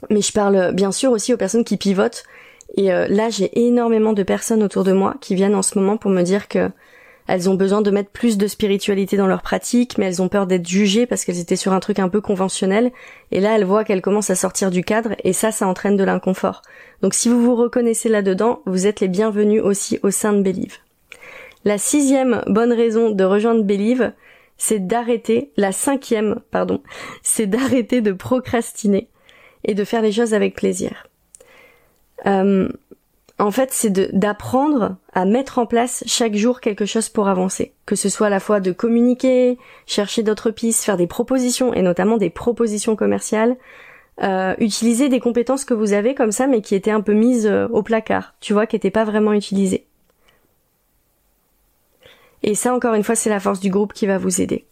mais 0.10 0.22
je 0.22 0.32
parle 0.32 0.74
bien 0.74 0.92
sûr 0.92 1.12
aussi 1.12 1.34
aux 1.34 1.38
personnes 1.38 1.63
qui 1.63 1.77
pivotent. 1.77 2.24
Et 2.75 2.92
euh, 2.92 3.08
là, 3.08 3.30
j'ai 3.30 3.65
énormément 3.65 4.13
de 4.13 4.24
personnes 4.24 4.63
autour 4.63 4.84
de 4.84 4.94
moi 4.94 5.15
qui 5.22 5.36
viennent 5.36 5.56
en 5.56 5.62
ce 5.62 5.77
moment 5.77 5.98
pour 5.98 6.12
me 6.12 6.24
dire 6.24 6.48
que 6.48 6.70
elles 7.27 7.50
ont 7.50 7.56
besoin 7.56 7.82
de 7.82 7.92
mettre 7.92 8.10
plus 8.10 8.38
de 8.38 8.48
spiritualité 8.48 9.15
dans 9.15 9.27
leur 9.27 9.42
pratique, 9.42 9.98
mais 9.98 10.06
elles 10.06 10.22
ont 10.22 10.27
peur 10.27 10.46
d'être 10.46 10.68
jugées 10.68 11.06
parce 11.06 11.24
qu'elles 11.24 11.39
étaient 11.39 11.56
sur 11.56 11.72
un 11.72 11.80
truc 11.80 12.00
un 12.00 12.10
peu 12.10 12.20
conventionnel. 12.20 12.92
Et 13.32 13.39
là, 13.39 13.56
elles 13.56 13.63
voient 13.63 13.86
qu'elles 13.86 14.01
commencent 14.01 14.30
à 14.30 14.36
sortir 14.36 14.72
du 14.72 14.84
cadre, 14.84 15.15
et 15.24 15.32
ça, 15.32 15.51
ça 15.51 15.68
entraîne 15.68 15.96
de 15.96 16.03
l'inconfort. 16.03 16.63
Donc 17.01 17.13
si 17.13 17.30
vous 17.30 17.42
vous 17.42 17.56
reconnaissez 17.56 18.10
là-dedans, 18.10 18.62
vous 18.65 18.88
êtes 18.88 19.00
les 19.00 19.08
bienvenus 19.08 19.62
aussi 19.62 20.00
au 20.03 20.12
sein 20.12 20.34
de 20.34 20.42
Believe. 20.42 20.77
La 21.63 21.77
sixième 21.77 22.44
bonne 22.48 22.74
raison 22.74 23.12
de 23.12 23.24
rejoindre 23.24 23.63
Believe, 23.63 24.12
c'est 24.58 24.86
d'arrêter, 24.86 25.51
la 25.56 25.72
cinquième, 25.72 26.42
pardon, 26.51 26.82
c'est 27.22 27.48
d'arrêter 27.48 28.01
de 28.01 28.12
procrastiner 28.12 29.08
et 29.63 29.74
de 29.75 29.86
faire 29.86 30.01
les 30.01 30.12
choses 30.12 30.34
avec 30.34 30.56
plaisir. 30.56 31.08
Euh, 32.25 32.70
en 33.39 33.51
fait, 33.51 33.70
c'est 33.72 33.89
d'apprendre 34.15 34.96
à 35.13 35.25
mettre 35.25 35.58
en 35.58 35.65
place 35.65 36.03
chaque 36.06 36.36
jour 36.36 36.62
quelque 36.62 36.86
chose 36.86 37.10
pour 37.10 37.27
avancer. 37.27 37.74
Que 37.86 37.96
ce 37.96 38.10
soit 38.10 38.27
à 38.27 38.30
la 38.30 38.39
fois 38.39 38.60
de 38.60 38.72
communiquer, 38.72 39.58
chercher 39.86 40.24
d'autres 40.24 40.51
pistes, 40.51 40.84
faire 40.84 40.98
des 40.98 41.08
propositions, 41.08 41.74
et 41.74 41.82
notamment 41.82 42.18
des 42.18 42.30
propositions 42.30 42.96
commerciales, 42.96 43.58
euh, 44.22 44.53
utiliser 44.60 45.10
des 45.10 45.20
compétences 45.20 45.65
que 45.65 45.74
vous 45.74 45.94
avez 45.94 46.13
comme 46.13 46.32
ça, 46.32 46.46
mais 46.46 46.62
qui 46.62 46.75
étaient 46.75 46.92
un 46.92 47.01
peu 47.01 47.13
mises 47.13 47.48
euh, 47.48 47.68
au 47.70 47.82
placard, 47.82 48.36
tu 48.39 48.53
vois, 48.53 48.68
qui 48.68 48.75
n'étaient 48.75 48.92
pas 48.92 49.06
vraiment 49.06 49.34
utilisées. 49.34 49.86
Et 52.44 52.56
ça, 52.56 52.74
encore 52.74 52.94
une 52.94 53.03
fois, 53.03 53.15
c'est 53.15 53.30
la 53.30 53.39
force 53.39 53.60
du 53.60 53.70
groupe 53.70 53.94
qui 53.94 54.06
va 54.06 54.18
vous 54.18 54.42
aider. 54.42 54.65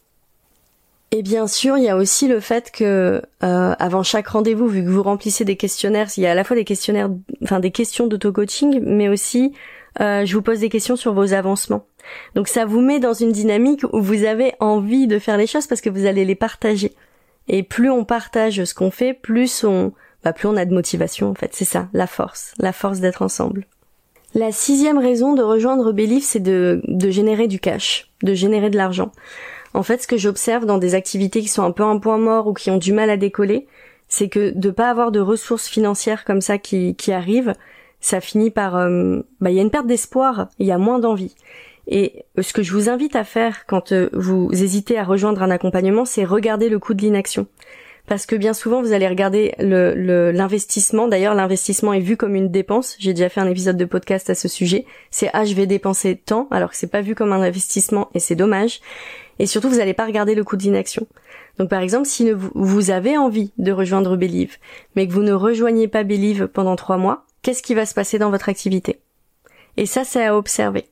Et 1.13 1.23
bien 1.23 1.45
sûr, 1.45 1.77
il 1.77 1.83
y 1.83 1.89
a 1.89 1.97
aussi 1.97 2.29
le 2.29 2.39
fait 2.39 2.71
que 2.71 3.21
euh, 3.43 3.75
avant 3.77 4.01
chaque 4.01 4.29
rendez-vous, 4.29 4.67
vu 4.67 4.81
que 4.81 4.89
vous 4.89 5.03
remplissez 5.03 5.43
des 5.43 5.57
questionnaires, 5.57 6.07
il 6.15 6.23
y 6.23 6.25
a 6.25 6.31
à 6.31 6.35
la 6.35 6.45
fois 6.45 6.55
des 6.55 6.63
questionnaires, 6.63 7.09
enfin 7.43 7.59
des 7.59 7.71
questions 7.71 8.07
d'auto-coaching, 8.07 8.79
mais 8.81 9.09
aussi 9.09 9.53
euh, 9.99 10.25
je 10.25 10.33
vous 10.33 10.41
pose 10.41 10.59
des 10.59 10.69
questions 10.69 10.95
sur 10.95 11.13
vos 11.13 11.33
avancements. 11.33 11.85
Donc 12.35 12.47
ça 12.47 12.63
vous 12.65 12.79
met 12.79 13.01
dans 13.01 13.13
une 13.13 13.33
dynamique 13.33 13.83
où 13.91 14.01
vous 14.01 14.23
avez 14.23 14.53
envie 14.61 15.05
de 15.05 15.19
faire 15.19 15.35
les 15.35 15.47
choses 15.47 15.67
parce 15.67 15.81
que 15.81 15.89
vous 15.89 16.05
allez 16.05 16.23
les 16.23 16.35
partager. 16.35 16.93
Et 17.49 17.61
plus 17.61 17.89
on 17.89 18.05
partage 18.05 18.63
ce 18.63 18.73
qu'on 18.73 18.91
fait, 18.91 19.13
plus 19.13 19.65
on, 19.65 19.91
bah 20.23 20.31
plus 20.31 20.47
on 20.47 20.55
a 20.55 20.63
de 20.63 20.73
motivation 20.73 21.29
en 21.29 21.35
fait. 21.35 21.49
C'est 21.53 21.65
ça, 21.65 21.89
la 21.91 22.07
force, 22.07 22.53
la 22.57 22.71
force 22.71 23.01
d'être 23.01 23.21
ensemble. 23.21 23.65
La 24.33 24.53
sixième 24.53 24.97
raison 24.97 25.33
de 25.33 25.43
rejoindre 25.43 25.91
Belief, 25.91 26.23
c'est 26.23 26.39
de, 26.39 26.81
de 26.87 27.09
générer 27.09 27.49
du 27.49 27.59
cash, 27.59 28.09
de 28.23 28.33
générer 28.33 28.69
de 28.69 28.77
l'argent. 28.77 29.11
En 29.73 29.83
fait, 29.83 30.01
ce 30.01 30.07
que 30.07 30.17
j'observe 30.17 30.65
dans 30.65 30.77
des 30.77 30.95
activités 30.95 31.41
qui 31.41 31.47
sont 31.47 31.63
un 31.63 31.71
peu 31.71 31.83
un 31.83 31.97
point 31.97 32.17
mort 32.17 32.47
ou 32.47 32.53
qui 32.53 32.69
ont 32.71 32.77
du 32.77 32.93
mal 32.93 33.09
à 33.09 33.17
décoller, 33.17 33.67
c'est 34.07 34.27
que 34.27 34.51
de 34.53 34.69
pas 34.71 34.89
avoir 34.89 35.11
de 35.11 35.21
ressources 35.21 35.67
financières 35.67 36.25
comme 36.25 36.41
ça 36.41 36.57
qui, 36.57 36.95
qui 36.95 37.13
arrivent, 37.13 37.53
ça 38.01 38.19
finit 38.19 38.51
par, 38.51 38.75
euh, 38.75 39.21
bah, 39.39 39.51
il 39.51 39.55
y 39.55 39.59
a 39.59 39.61
une 39.61 39.69
perte 39.69 39.87
d'espoir, 39.87 40.49
il 40.59 40.67
y 40.67 40.71
a 40.71 40.77
moins 40.77 40.99
d'envie. 40.99 41.35
Et 41.87 42.25
euh, 42.37 42.41
ce 42.41 42.51
que 42.51 42.63
je 42.63 42.73
vous 42.73 42.89
invite 42.89 43.15
à 43.15 43.23
faire 43.23 43.65
quand 43.67 43.93
euh, 43.93 44.09
vous 44.13 44.49
hésitez 44.51 44.97
à 44.97 45.03
rejoindre 45.03 45.41
un 45.43 45.51
accompagnement, 45.51 46.03
c'est 46.03 46.25
regarder 46.25 46.67
le 46.67 46.79
coût 46.79 46.93
de 46.93 47.01
l'inaction. 47.01 47.47
Parce 48.07 48.25
que 48.25 48.35
bien 48.35 48.53
souvent, 48.53 48.81
vous 48.81 48.93
allez 48.93 49.07
regarder 49.07 49.53
l'investissement. 49.59 51.05
Le, 51.05 51.11
D'ailleurs, 51.11 51.35
l'investissement 51.35 51.93
est 51.93 51.99
vu 51.99 52.17
comme 52.17 52.35
une 52.35 52.49
dépense. 52.49 52.97
J'ai 52.99 53.13
déjà 53.13 53.29
fait 53.29 53.39
un 53.39 53.47
épisode 53.47 53.77
de 53.77 53.85
podcast 53.85 54.29
à 54.29 54.35
ce 54.35 54.47
sujet. 54.47 54.85
C'est 55.11 55.29
ah, 55.33 55.45
je 55.45 55.53
vais 55.53 55.67
dépenser 55.67 56.17
tant, 56.17 56.47
alors 56.49 56.71
que 56.71 56.75
c'est 56.75 56.91
pas 56.91 57.01
vu 57.01 57.13
comme 57.13 57.31
un 57.31 57.41
investissement 57.41 58.09
et 58.15 58.19
c'est 58.19 58.35
dommage. 58.35 58.81
Et 59.41 59.47
surtout, 59.47 59.69
vous 59.69 59.77
n'allez 59.77 59.95
pas 59.95 60.05
regarder 60.05 60.35
le 60.35 60.43
coût 60.43 60.55
d'inaction. 60.55 61.07
Donc 61.57 61.67
par 61.67 61.81
exemple, 61.81 62.07
si 62.07 62.29
vous 62.31 62.91
avez 62.91 63.17
envie 63.17 63.53
de 63.57 63.71
rejoindre 63.71 64.15
Believe, 64.15 64.57
mais 64.95 65.07
que 65.07 65.13
vous 65.13 65.23
ne 65.23 65.33
rejoignez 65.33 65.87
pas 65.87 66.03
Believe 66.03 66.45
pendant 66.45 66.75
trois 66.75 66.97
mois, 66.97 67.25
qu'est-ce 67.41 67.63
qui 67.63 67.73
va 67.73 67.87
se 67.87 67.95
passer 67.95 68.19
dans 68.19 68.29
votre 68.29 68.49
activité? 68.49 68.99
Et 69.77 69.87
ça, 69.87 70.03
c'est 70.03 70.23
à 70.23 70.37
observer. 70.37 70.85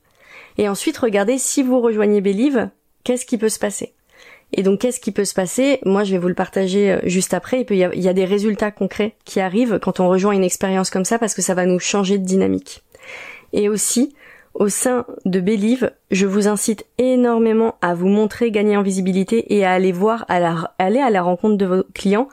Et 0.58 0.68
ensuite, 0.68 0.98
regardez 0.98 1.38
si 1.38 1.62
vous 1.62 1.80
rejoignez 1.80 2.20
Believe, 2.20 2.70
qu'est-ce 3.04 3.24
qui 3.24 3.38
peut 3.38 3.48
se 3.48 3.60
passer? 3.60 3.94
Et 4.52 4.64
donc, 4.64 4.80
qu'est-ce 4.80 4.98
qui 4.98 5.12
peut 5.12 5.24
se 5.24 5.34
passer? 5.34 5.78
Moi, 5.84 6.02
je 6.02 6.10
vais 6.10 6.18
vous 6.18 6.26
le 6.26 6.34
partager 6.34 6.90
euh, 6.90 6.98
juste 7.04 7.34
après. 7.34 7.64
Il, 7.70 7.76
y 7.76 7.84
a, 7.84 7.94
il 7.94 8.02
y 8.02 8.08
a 8.08 8.12
des 8.12 8.24
résultats 8.24 8.72
concrets 8.72 9.14
qui 9.24 9.38
arrivent 9.38 9.78
quand 9.80 10.00
on 10.00 10.08
rejoint 10.08 10.32
une 10.32 10.42
expérience 10.42 10.90
comme 10.90 11.04
ça 11.04 11.20
parce 11.20 11.34
que 11.34 11.42
ça 11.42 11.54
va 11.54 11.66
nous 11.66 11.78
changer 11.78 12.18
de 12.18 12.24
dynamique. 12.24 12.82
Et 13.52 13.68
aussi, 13.68 14.12
au 14.54 14.68
sein 14.68 15.06
de 15.24 15.40
Believe, 15.40 15.90
je 16.10 16.26
vous 16.26 16.48
incite 16.48 16.86
énormément 16.98 17.76
à 17.80 17.94
vous 17.94 18.08
montrer, 18.08 18.50
gagner 18.50 18.76
en 18.76 18.82
visibilité 18.82 19.54
et 19.54 19.64
à 19.64 19.72
aller 19.72 19.92
voir, 19.92 20.24
à 20.28 20.68
aller 20.78 21.00
à 21.00 21.10
la 21.10 21.22
rencontre 21.22 21.56
de 21.56 21.66
vos 21.66 21.84
clients 21.94 22.28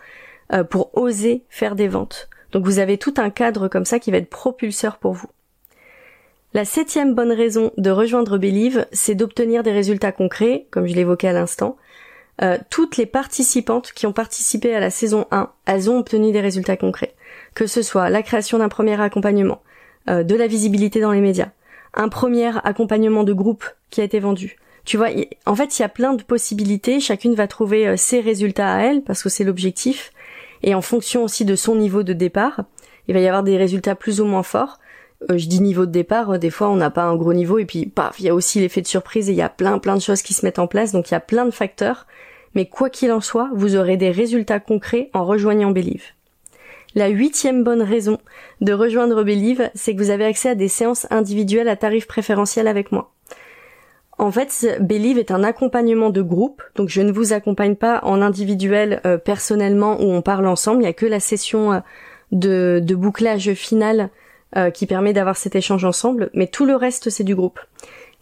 euh, 0.54 0.64
pour 0.64 0.98
oser 0.98 1.44
faire 1.50 1.76
des 1.76 1.88
ventes. 1.88 2.30
Donc 2.52 2.66
vous 2.66 2.80
avez 2.80 2.98
tout 2.98 3.14
un 3.18 3.30
cadre 3.30 3.68
comme 3.68 3.86
ça 3.86 4.00
qui 4.00 4.12
va 4.12 4.18
être 4.18 4.30
propulseur 4.30 4.98
pour 4.98 5.14
vous. 5.14 5.28
La 6.54 6.66
septième 6.66 7.14
bonne 7.14 7.32
raison 7.32 7.72
de 7.78 7.90
rejoindre 7.90 8.38
Believe, 8.38 8.88
c'est 8.92 9.16
d'obtenir 9.16 9.64
des 9.64 9.72
résultats 9.72 10.12
concrets, 10.12 10.66
comme 10.72 10.88
je 10.88 10.96
l'évoquais 10.96 11.28
à 11.28 11.34
l'instant. 11.34 11.78
Euh, 12.42 12.58
toutes 12.70 12.98
les 12.98 13.06
participantes 13.06 13.92
qui 13.94 14.06
ont 14.06 14.14
participé 14.14 14.74
à 14.74 14.80
la 14.80 14.90
saison 14.90 15.28
1, 15.32 15.52
elles 15.66 15.90
ont 15.90 15.98
obtenu 15.98 16.32
des 16.32 16.42
résultats 16.42 16.78
concrets. 16.78 17.14
Que 17.54 17.68
ce 17.68 17.82
soit 17.82 18.10
la 18.10 18.24
création 18.24 18.60
d'un 18.60 18.70
premier 18.70 19.00
accompagnement, 19.00 19.62
euh, 20.10 20.24
de 20.24 20.36
la 20.36 20.48
visibilité 20.48 21.00
dans 21.00 21.12
les 21.12 21.22
médias, 21.22 21.50
un 21.98 22.10
premier 22.10 22.52
accompagnement 22.64 23.24
de 23.24 23.34
groupe 23.34 23.66
qui 23.90 24.02
a 24.02 24.04
été 24.04 24.20
vendu. 24.20 24.58
Tu 24.86 24.96
vois, 24.96 25.10
en 25.46 25.56
fait, 25.56 25.78
il 25.78 25.82
y 25.82 25.86
a 25.86 25.90
plein 25.90 26.14
de 26.14 26.24
possibilités. 26.24 27.02
Chacune 27.02 27.36
va 27.36 27.48
trouver 27.48 27.88
euh, 27.88 27.98
ses 27.98 28.22
résultats 28.22 28.74
à 28.74 28.84
elle 28.84 29.04
parce 29.04 29.22
que 29.22 29.28
c'est 29.28 29.44
l'objectif. 29.44 30.14
Et 30.64 30.74
en 30.74 30.82
fonction 30.82 31.24
aussi 31.24 31.44
de 31.44 31.56
son 31.56 31.76
niveau 31.76 32.04
de 32.04 32.14
départ, 32.14 32.62
il 33.08 33.14
va 33.14 33.20
y 33.20 33.28
avoir 33.28 33.44
des 33.44 33.58
résultats 33.58 33.96
plus 33.96 34.22
ou 34.22 34.26
moins 34.26 34.44
forts. 34.44 34.80
Euh, 35.30 35.38
je 35.38 35.48
dis 35.48 35.60
niveau 35.60 35.86
de 35.86 35.92
départ, 35.92 36.32
euh, 36.32 36.38
des 36.38 36.52
fois 36.52 36.70
on 36.70 36.76
n'a 36.76 36.90
pas 36.90 37.04
un 37.04 37.16
gros 37.16 37.34
niveau 37.34 37.58
et 37.58 37.66
puis 37.66 37.88
paf, 37.88 38.20
il 38.20 38.26
y 38.26 38.30
a 38.30 38.36
aussi 38.36 38.60
l'effet 38.60 38.82
de 38.82 38.88
surprise 38.88 39.30
et 39.30 39.34
il 39.34 39.38
y 39.38 39.42
a 39.42 39.50
plein 39.50 39.80
plein 39.80 39.96
de 39.96 40.02
choses 40.02 40.22
qui 40.22 40.34
se 40.34 40.46
mettent 40.46 40.60
en 40.60 40.68
place. 40.68 40.92
Donc 40.92 41.10
il 41.10 41.14
y 41.14 41.18
a 41.18 41.20
plein 41.20 41.46
de 41.46 41.52
facteurs. 41.52 42.06
Mais 42.54 42.66
quoi 42.66 42.90
qu'il 42.90 43.12
en 43.12 43.22
soit, 43.22 43.50
vous 43.54 43.76
aurez 43.76 43.98
des 43.98 44.10
résultats 44.10 44.60
concrets 44.60 45.10
en 45.14 45.26
rejoignant 45.26 45.72
Believe. 45.72 46.17
La 46.98 47.10
huitième 47.10 47.64
bonne 47.64 47.84
raison 47.84 48.18
de 48.60 48.74
rejoindre 48.74 49.24
Believe, 49.24 49.70
c'est 49.76 49.94
que 49.94 50.02
vous 50.02 50.10
avez 50.10 50.26
accès 50.26 50.50
à 50.50 50.56
des 50.56 50.68
séances 50.68 51.06
individuelles 51.12 51.70
à 51.70 51.76
tarif 51.76 52.08
préférentiel 52.08 52.68
avec 52.68 52.92
moi. 52.92 53.14
En 54.18 54.32
fait, 54.32 54.80
Believe 54.80 55.20
est 55.20 55.30
un 55.30 55.44
accompagnement 55.44 56.10
de 56.10 56.24
groupe, 56.24 56.64
donc 56.74 56.90
je 56.90 57.04
ne 57.04 57.12
vous 57.12 57.34
accompagne 57.34 57.76
pas 57.76 58.00
en 58.02 58.24
individuel 58.24 59.00
euh, 59.06 59.20
personnellement 59.20 60.02
où 60.02 60.06
on 60.06 60.24
parle 60.24 60.48
ensemble, 60.48 60.80
il 60.80 60.86
n'y 60.86 60.88
a 60.88 60.94
que 60.94 61.06
la 61.06 61.20
session 61.20 61.72
euh, 61.72 62.80
de, 62.80 62.96
bouclage 62.96 63.54
final 63.54 64.10
euh, 64.56 64.72
qui 64.72 64.88
permet 64.88 65.14
d'avoir 65.14 65.38
cet 65.38 65.56
échange 65.56 65.86
ensemble, 65.86 66.32
mais 66.34 66.48
tout 66.48 66.66
le 66.66 66.76
reste 66.76 67.12
c'est 67.12 67.24
du 67.24 67.36
groupe. 67.36 67.60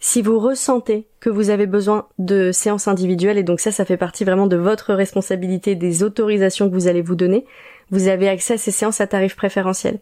Si 0.00 0.20
vous 0.20 0.38
ressentez 0.38 1.06
que 1.20 1.30
vous 1.30 1.48
avez 1.48 1.66
besoin 1.66 2.08
de 2.18 2.52
séances 2.52 2.88
individuelles, 2.88 3.38
et 3.38 3.42
donc 3.42 3.60
ça, 3.60 3.72
ça 3.72 3.86
fait 3.86 3.96
partie 3.96 4.24
vraiment 4.24 4.46
de 4.46 4.56
votre 4.56 4.92
responsabilité, 4.92 5.74
des 5.74 6.02
autorisations 6.02 6.68
que 6.68 6.74
vous 6.74 6.88
allez 6.88 7.00
vous 7.00 7.14
donner, 7.14 7.46
vous 7.90 8.08
avez 8.08 8.28
accès 8.28 8.54
à 8.54 8.58
ces 8.58 8.70
séances 8.70 9.00
à 9.00 9.06
tarif 9.06 9.36
préférentiel. 9.36 9.98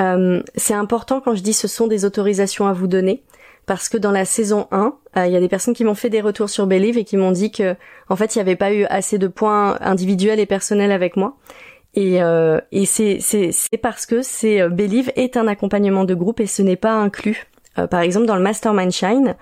Euh, 0.00 0.42
c'est 0.56 0.74
important 0.74 1.20
quand 1.20 1.34
je 1.34 1.42
dis 1.42 1.52
ce 1.52 1.68
sont 1.68 1.86
des 1.86 2.04
autorisations 2.04 2.66
à 2.66 2.72
vous 2.72 2.86
donner, 2.86 3.22
parce 3.66 3.88
que 3.88 3.96
dans 3.96 4.10
la 4.10 4.24
saison 4.24 4.66
1, 4.70 4.94
euh, 5.16 5.26
il 5.26 5.32
y 5.32 5.36
a 5.36 5.40
des 5.40 5.48
personnes 5.48 5.74
qui 5.74 5.84
m'ont 5.84 5.94
fait 5.94 6.10
des 6.10 6.20
retours 6.20 6.50
sur 6.50 6.66
Believe 6.66 6.98
et 6.98 7.04
qui 7.04 7.16
m'ont 7.16 7.32
dit 7.32 7.50
que 7.50 7.76
en 8.08 8.16
fait 8.16 8.34
il 8.34 8.38
n'y 8.38 8.42
avait 8.42 8.56
pas 8.56 8.72
eu 8.72 8.84
assez 8.84 9.18
de 9.18 9.28
points 9.28 9.76
individuels 9.80 10.40
et 10.40 10.46
personnels 10.46 10.92
avec 10.92 11.16
moi. 11.16 11.36
Et, 11.94 12.22
euh, 12.22 12.58
et 12.72 12.86
c'est, 12.86 13.18
c'est, 13.20 13.52
c'est 13.52 13.76
parce 13.76 14.06
que 14.06 14.22
c'est 14.22 14.66
Believe 14.70 15.12
est 15.14 15.36
un 15.36 15.46
accompagnement 15.46 16.04
de 16.04 16.14
groupe 16.14 16.40
et 16.40 16.46
ce 16.46 16.62
n'est 16.62 16.76
pas 16.76 16.94
inclus. 16.94 17.46
par 17.90 18.00
exemple 18.00 18.26
dans 18.26 18.36
le 18.36 18.42
Mastermind 18.42 18.92
Shine, 18.92 19.36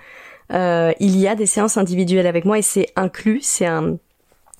euh, 0.53 0.91
il 0.99 1.17
y 1.17 1.27
a 1.27 1.35
des 1.35 1.45
séances 1.45 1.77
individuelles 1.77 2.27
avec 2.27 2.45
moi 2.45 2.57
et 2.57 2.61
c'est 2.61 2.87
inclus, 2.95 3.39
c'est 3.41 3.65
un, 3.65 3.97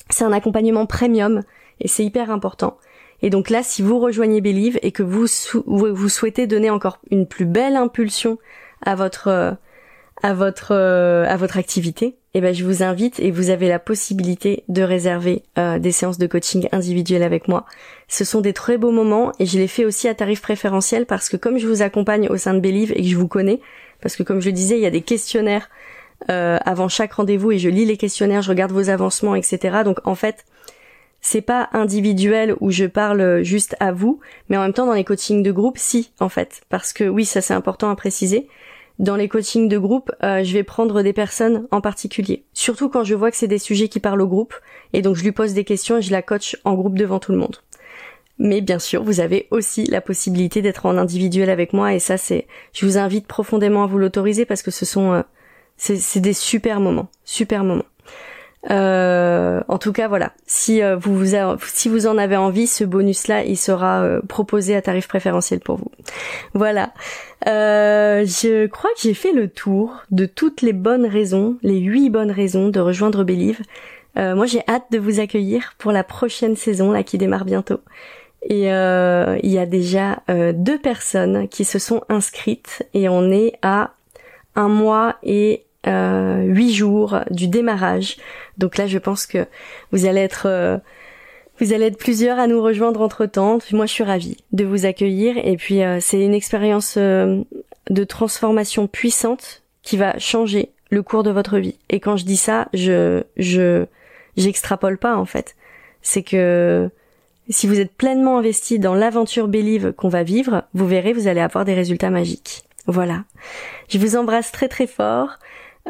c'est 0.10 0.24
un 0.24 0.32
accompagnement 0.32 0.86
premium 0.86 1.44
et 1.82 1.88
c'est 1.88 2.06
hyper 2.06 2.32
important. 2.32 2.78
Et 3.22 3.30
donc 3.30 3.50
là, 3.50 3.64
si 3.64 3.82
vous 3.82 4.00
rejoignez 4.00 4.42
Believe 4.42 4.80
et 4.82 4.92
que 4.92 5.04
vous, 5.04 5.28
souhaitez 5.28 6.48
donner 6.48 6.70
encore 6.70 7.00
une 7.10 7.28
plus 7.28 7.46
belle 7.46 7.76
impulsion 7.76 8.38
à 8.82 8.96
votre 8.96 9.28
euh, 9.28 9.52
à 10.24 10.34
votre 10.34 10.72
euh, 10.72 11.26
à 11.28 11.38
votre 11.38 11.58
activité, 11.58 12.16
eh 12.34 12.42
ben 12.42 12.54
je 12.54 12.64
vous 12.64 12.82
invite 12.84 13.20
et 13.20 13.32
vous 13.32 13.50
avez 13.50 13.68
la 13.68 13.80
possibilité 13.80 14.64
de 14.70 14.82
réserver 14.82 15.44
euh, 15.58 15.78
des 15.78 15.92
séances 15.92 16.18
de 16.18 16.28
coaching 16.28 16.68
individuelles 16.72 17.24
avec 17.24 17.48
moi. 17.48 17.66
Ce 18.08 18.24
sont 18.24 18.42
des 18.42 18.54
très 18.54 18.78
beaux 18.78 18.92
moments 18.92 19.32
et 19.40 19.46
je 19.46 19.58
les 19.58 19.68
fais 19.68 19.86
aussi 19.86 20.08
à 20.08 20.16
tarif 20.16 20.42
préférentiel 20.42 21.06
parce 21.06 21.30
que 21.30 21.38
comme 21.38 21.60
je 21.60 21.68
vous 21.68 21.82
accompagne 21.84 22.28
au 22.30 22.38
sein 22.38 22.54
de 22.54 22.60
Believe 22.60 22.92
et 22.94 23.02
que 23.02 23.08
je 23.08 23.18
vous 23.18 23.28
connais, 23.28 23.60
parce 24.02 24.16
que 24.16 24.24
comme 24.24 24.42
je 24.42 24.50
disais, 24.50 24.78
il 24.78 24.82
y 24.82 24.88
a 24.88 24.92
des 24.92 25.02
questionnaires 25.02 25.70
avant 26.28 26.88
chaque 26.88 27.14
rendez-vous 27.14 27.52
et 27.52 27.58
je 27.58 27.68
lis 27.68 27.84
les 27.84 27.98
questionnaires, 27.98 28.44
je 28.44 28.50
regarde 28.50 28.72
vos 28.72 28.92
avancements, 28.92 29.34
etc. 29.34 29.80
Donc 29.84 29.98
en 30.06 30.14
fait, 30.14 30.46
c'est 31.22 31.42
pas 31.42 31.70
individuel 31.72 32.56
où 32.60 32.72
je 32.72 32.86
parle 32.86 33.44
juste 33.44 33.76
à 33.80 33.92
vous, 33.92 34.20
mais 34.50 34.58
en 34.58 34.62
même 34.62 34.74
temps 34.74 34.88
dans 34.88 34.94
les 34.94 35.04
coachings 35.04 35.44
de 35.44 35.52
groupe, 35.52 35.78
si 35.78 36.12
en 36.20 36.30
fait, 36.30 36.62
parce 36.70 36.94
que 36.94 37.04
oui, 37.04 37.26
ça 37.26 37.42
c'est 37.42 37.54
important 37.54 37.90
à 37.90 37.96
préciser. 37.96 38.48
Dans 39.00 39.16
les 39.16 39.30
coachings 39.30 39.70
de 39.70 39.78
groupe, 39.78 40.12
euh, 40.24 40.44
je 40.44 40.54
vais 40.54 40.64
prendre 40.64 41.02
des 41.02 41.14
personnes 41.14 41.68
en 41.72 41.82
particulier, 41.82 42.44
surtout 42.54 42.90
quand 42.90 43.04
je 43.04 43.16
vois 43.16 43.32
que 43.32 43.38
c'est 43.38 43.48
des 43.48 43.58
sujets 43.60 43.88
qui 43.88 44.00
parlent 44.00 44.22
au 44.22 44.28
groupe, 44.28 44.54
et 44.94 45.02
donc 45.02 45.16
je 45.16 45.24
lui 45.24 45.32
pose 45.32 45.54
des 45.54 45.64
questions 45.64 45.98
et 45.98 46.02
je 46.02 46.12
la 46.12 46.22
coach 46.22 46.58
en 46.66 46.74
groupe 46.74 46.98
devant 46.98 47.20
tout 47.20 47.32
le 47.32 47.38
monde. 47.38 47.58
Mais 48.38 48.62
bien 48.62 48.80
sûr, 48.80 49.04
vous 49.04 49.20
avez 49.20 49.48
aussi 49.52 49.86
la 49.86 50.02
possibilité 50.02 50.62
d'être 50.62 50.88
en 50.88 50.98
individuel 50.98 51.50
avec 51.50 51.74
moi, 51.74 51.94
et 51.94 52.00
ça 52.00 52.18
c'est, 52.18 52.48
je 52.74 52.86
vous 52.86 52.98
invite 52.98 53.28
profondément 53.28 53.84
à 53.84 53.88
vous 53.88 54.00
l'autoriser 54.00 54.46
parce 54.46 54.64
que 54.64 54.72
ce 54.72 54.86
sont, 54.86 55.14
euh, 55.14 55.22
c'est 55.78 56.20
des 56.20 56.34
super 56.34 56.80
moments, 56.80 57.10
super 57.24 57.64
moments. 57.64 57.86
Euh, 58.70 59.62
en 59.68 59.78
tout 59.78 59.92
cas, 59.92 60.08
voilà. 60.08 60.34
Si 60.46 60.82
euh, 60.84 60.96
vous, 60.96 61.18
vous 61.18 61.36
si 61.66 61.90
vous 61.90 62.08
en 62.08 62.18
avez 62.18 62.38
envie, 62.38 62.68
ce 62.68 62.84
bonus-là, 62.84 63.44
il 63.44 63.58
sera 63.58 64.04
euh, 64.04 64.22
proposé 64.22 64.76
à 64.76 64.82
tarif 64.82 65.08
préférentiel 65.08 65.60
pour 65.60 65.78
vous. 65.78 65.92
Voilà. 66.54 66.92
je 67.46 68.68
crois 68.68 68.92
que 68.92 69.02
j'ai 69.02 69.14
fait 69.14 69.34
le 69.34 69.48
tour 69.48 70.04
de 70.12 70.26
toutes 70.26 70.62
les 70.62 70.74
bonnes 70.74 71.06
raisons, 71.06 71.58
les 71.64 71.80
huit 71.80 72.10
bonnes 72.10 72.32
raisons 72.32 72.70
de 72.70 72.80
rejoindre 72.80 73.24
Believe. 73.24 73.62
moi, 74.16 74.46
j'ai 74.46 74.62
hâte 74.68 74.92
de 74.92 75.00
vous 75.00 75.20
accueillir 75.20 75.74
pour 75.78 75.92
la 75.92 76.04
prochaine 76.04 76.56
saison 76.56 76.92
là 76.92 77.04
qui 77.04 77.18
démarre 77.18 77.46
bientôt. 77.46 77.80
Et 78.44 78.66
il 78.66 79.52
y 79.52 79.58
a 79.58 79.66
déjà 79.66 80.22
deux 80.28 80.80
personnes 80.80 81.48
qui 81.48 81.66
se 81.66 81.80
sont 81.80 82.02
inscrites 82.10 82.84
et 82.94 83.10
on 83.10 83.32
est 83.32 83.54
à 83.64 83.94
un 84.56 84.68
mois 84.68 85.16
et 85.24 85.64
euh, 85.88 86.44
huit 86.44 86.74
jours 86.74 87.20
du 87.32 87.48
démarrage. 87.48 88.18
Donc 88.58 88.78
là, 88.78 88.88
je 88.88 88.98
pense 88.98 89.26
que 89.26 89.48
vous 89.92 90.06
allez 90.06 90.22
être 90.22 90.46
euh, 90.46 90.78
vous 91.60 91.74
allez 91.74 91.86
être 91.86 91.98
plusieurs 91.98 92.40
à 92.40 92.48
nous 92.48 92.62
rejoindre 92.62 93.02
entre 93.02 93.26
temps. 93.26 93.60
Moi, 93.72 93.86
je 93.86 93.92
suis 93.92 94.04
ravie 94.04 94.38
de 94.52 94.64
vous 94.64 94.86
accueillir. 94.86 95.38
Et 95.38 95.58
puis, 95.58 95.84
euh, 95.84 96.00
c'est 96.00 96.24
une 96.24 96.34
expérience 96.34 96.98
de 96.98 98.04
transformation 98.04 98.88
puissante 98.88 99.64
qui 99.84 99.98
va 99.98 100.18
changer 100.18 100.72
le 100.90 101.04
cours 101.04 101.24
de 101.24 101.32
votre 101.32 101.58
vie. 101.58 101.78
Et 101.90 102.00
quand 102.00 102.18
je 102.18 102.26
dis 102.26 102.38
ça, 102.38 102.68
je 102.74 103.24
je 103.38 103.86
j'extrapole 104.38 104.98
pas 104.98 105.16
en 105.18 105.26
fait. 105.26 105.56
C'est 106.02 106.24
que 106.24 106.90
si 107.50 107.68
vous 107.68 107.80
êtes 107.80 107.92
pleinement 107.92 108.38
investi 108.38 108.80
dans 108.80 108.96
l'aventure 108.96 109.48
Believe 109.48 109.94
qu'on 109.94 110.10
va 110.10 110.24
vivre, 110.24 110.64
vous 110.74 110.88
verrez, 110.88 111.14
vous 111.14 111.28
allez 111.28 111.42
avoir 111.42 111.66
des 111.66 111.74
résultats 111.74 112.10
magiques. 112.10 112.64
Voilà. 112.88 113.24
Je 113.90 113.98
vous 113.98 114.16
embrasse 114.16 114.52
très 114.52 114.68
très 114.68 114.88
fort. 114.88 115.38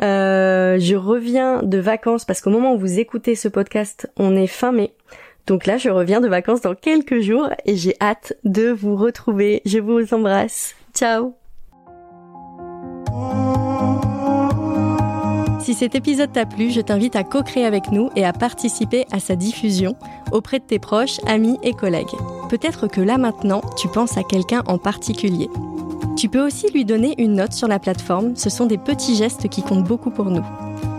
Euh, 0.02 0.78
je 0.80 0.96
reviens 0.96 1.64
de 1.64 1.78
vacances 1.78 2.26
parce 2.26 2.42
qu'au 2.42 2.50
moment 2.50 2.76
où 2.76 2.80
vous 2.80 3.00
écoutez 3.00 3.36
ce 3.36 3.48
podcast, 3.48 4.10
on 4.18 4.36
est 4.36 4.48
fin 4.48 4.72
mai. 4.72 4.94
Donc 5.48 5.66
là, 5.66 5.78
je 5.78 5.90
reviens 5.90 6.22
de 6.22 6.28
vacances 6.28 6.62
dans 6.62 6.76
quelques 6.76 7.20
jours 7.20 7.50
et 7.66 7.76
j'ai 7.76 7.96
hâte 8.00 8.34
de 8.44 8.70
vous 8.70 8.96
retrouver. 8.96 9.62
Je 9.66 9.80
vous 9.80 10.14
embrasse. 10.14 10.76
Ciao 10.94 11.36
Si 15.60 15.74
cet 15.76 15.94
épisode 15.94 16.32
t'a 16.32 16.46
plu, 16.46 16.72
je 16.72 16.82
t'invite 16.82 17.16
à 17.16 17.24
co-créer 17.24 17.66
avec 17.66 17.92
nous 17.92 18.10
et 18.16 18.26
à 18.26 18.34
participer 18.34 19.06
à 19.12 19.20
sa 19.20 19.36
diffusion 19.36 19.96
auprès 20.32 20.60
de 20.60 20.64
tes 20.64 20.80
proches, 20.80 21.20
amis 21.28 21.58
et 21.64 21.74
collègues. 21.74 22.08
Peut-être 22.50 22.88
que 22.88 23.00
là 23.00 23.18
maintenant, 23.18 23.62
tu 23.78 23.88
penses 23.88 24.18
à 24.18 24.24
quelqu'un 24.24 24.64
en 24.68 24.78
particulier. 24.78 25.50
Tu 26.22 26.30
peux 26.30 26.46
aussi 26.46 26.68
lui 26.72 26.86
donner 26.86 27.16
une 27.18 27.34
note 27.34 27.52
sur 27.52 27.68
la 27.68 27.80
plateforme, 27.80 28.36
ce 28.36 28.52
sont 28.52 28.68
des 28.68 28.78
petits 28.78 29.16
gestes 29.16 29.50
qui 29.50 29.64
comptent 29.64 29.86
beaucoup 29.86 30.12
pour 30.12 30.26
nous. 30.26 30.46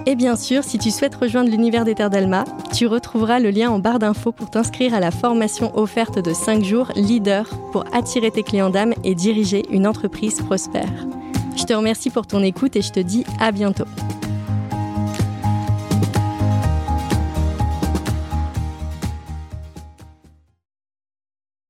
Et 0.05 0.17
bien 0.17 0.35
sûr, 0.35 0.65
si 0.65 0.79
tu 0.79 0.91
souhaites 0.91 1.15
rejoindre 1.15 1.49
l'univers 1.49 1.85
des 1.85 1.95
Terres 1.95 2.11
d'Alma, 2.11 2.45
tu 2.75 2.89
retrouveras 2.89 3.39
le 3.39 3.51
lien 3.51 3.71
en 3.71 3.79
barre 3.79 4.01
d'infos 4.01 4.33
pour 4.33 4.51
t'inscrire 4.51 4.95
à 4.95 4.99
la 4.99 5.13
formation 5.13 5.79
offerte 5.79 6.19
de 6.19 6.33
5 6.33 6.65
jours 6.65 6.91
Leader 6.97 7.49
pour 7.71 7.85
attirer 7.95 8.33
tes 8.33 8.43
clients 8.43 8.71
d'âme 8.71 8.95
et 9.05 9.15
diriger 9.15 9.63
une 9.71 9.87
entreprise 9.87 10.43
prospère. 10.43 10.91
Je 11.57 11.63
te 11.63 11.73
remercie 11.73 12.11
pour 12.11 12.27
ton 12.27 12.43
écoute 12.43 12.75
et 12.75 12.83
je 12.83 12.91
te 12.91 12.99
dis 12.99 13.25
à 13.39 13.53
bientôt. 13.53 13.87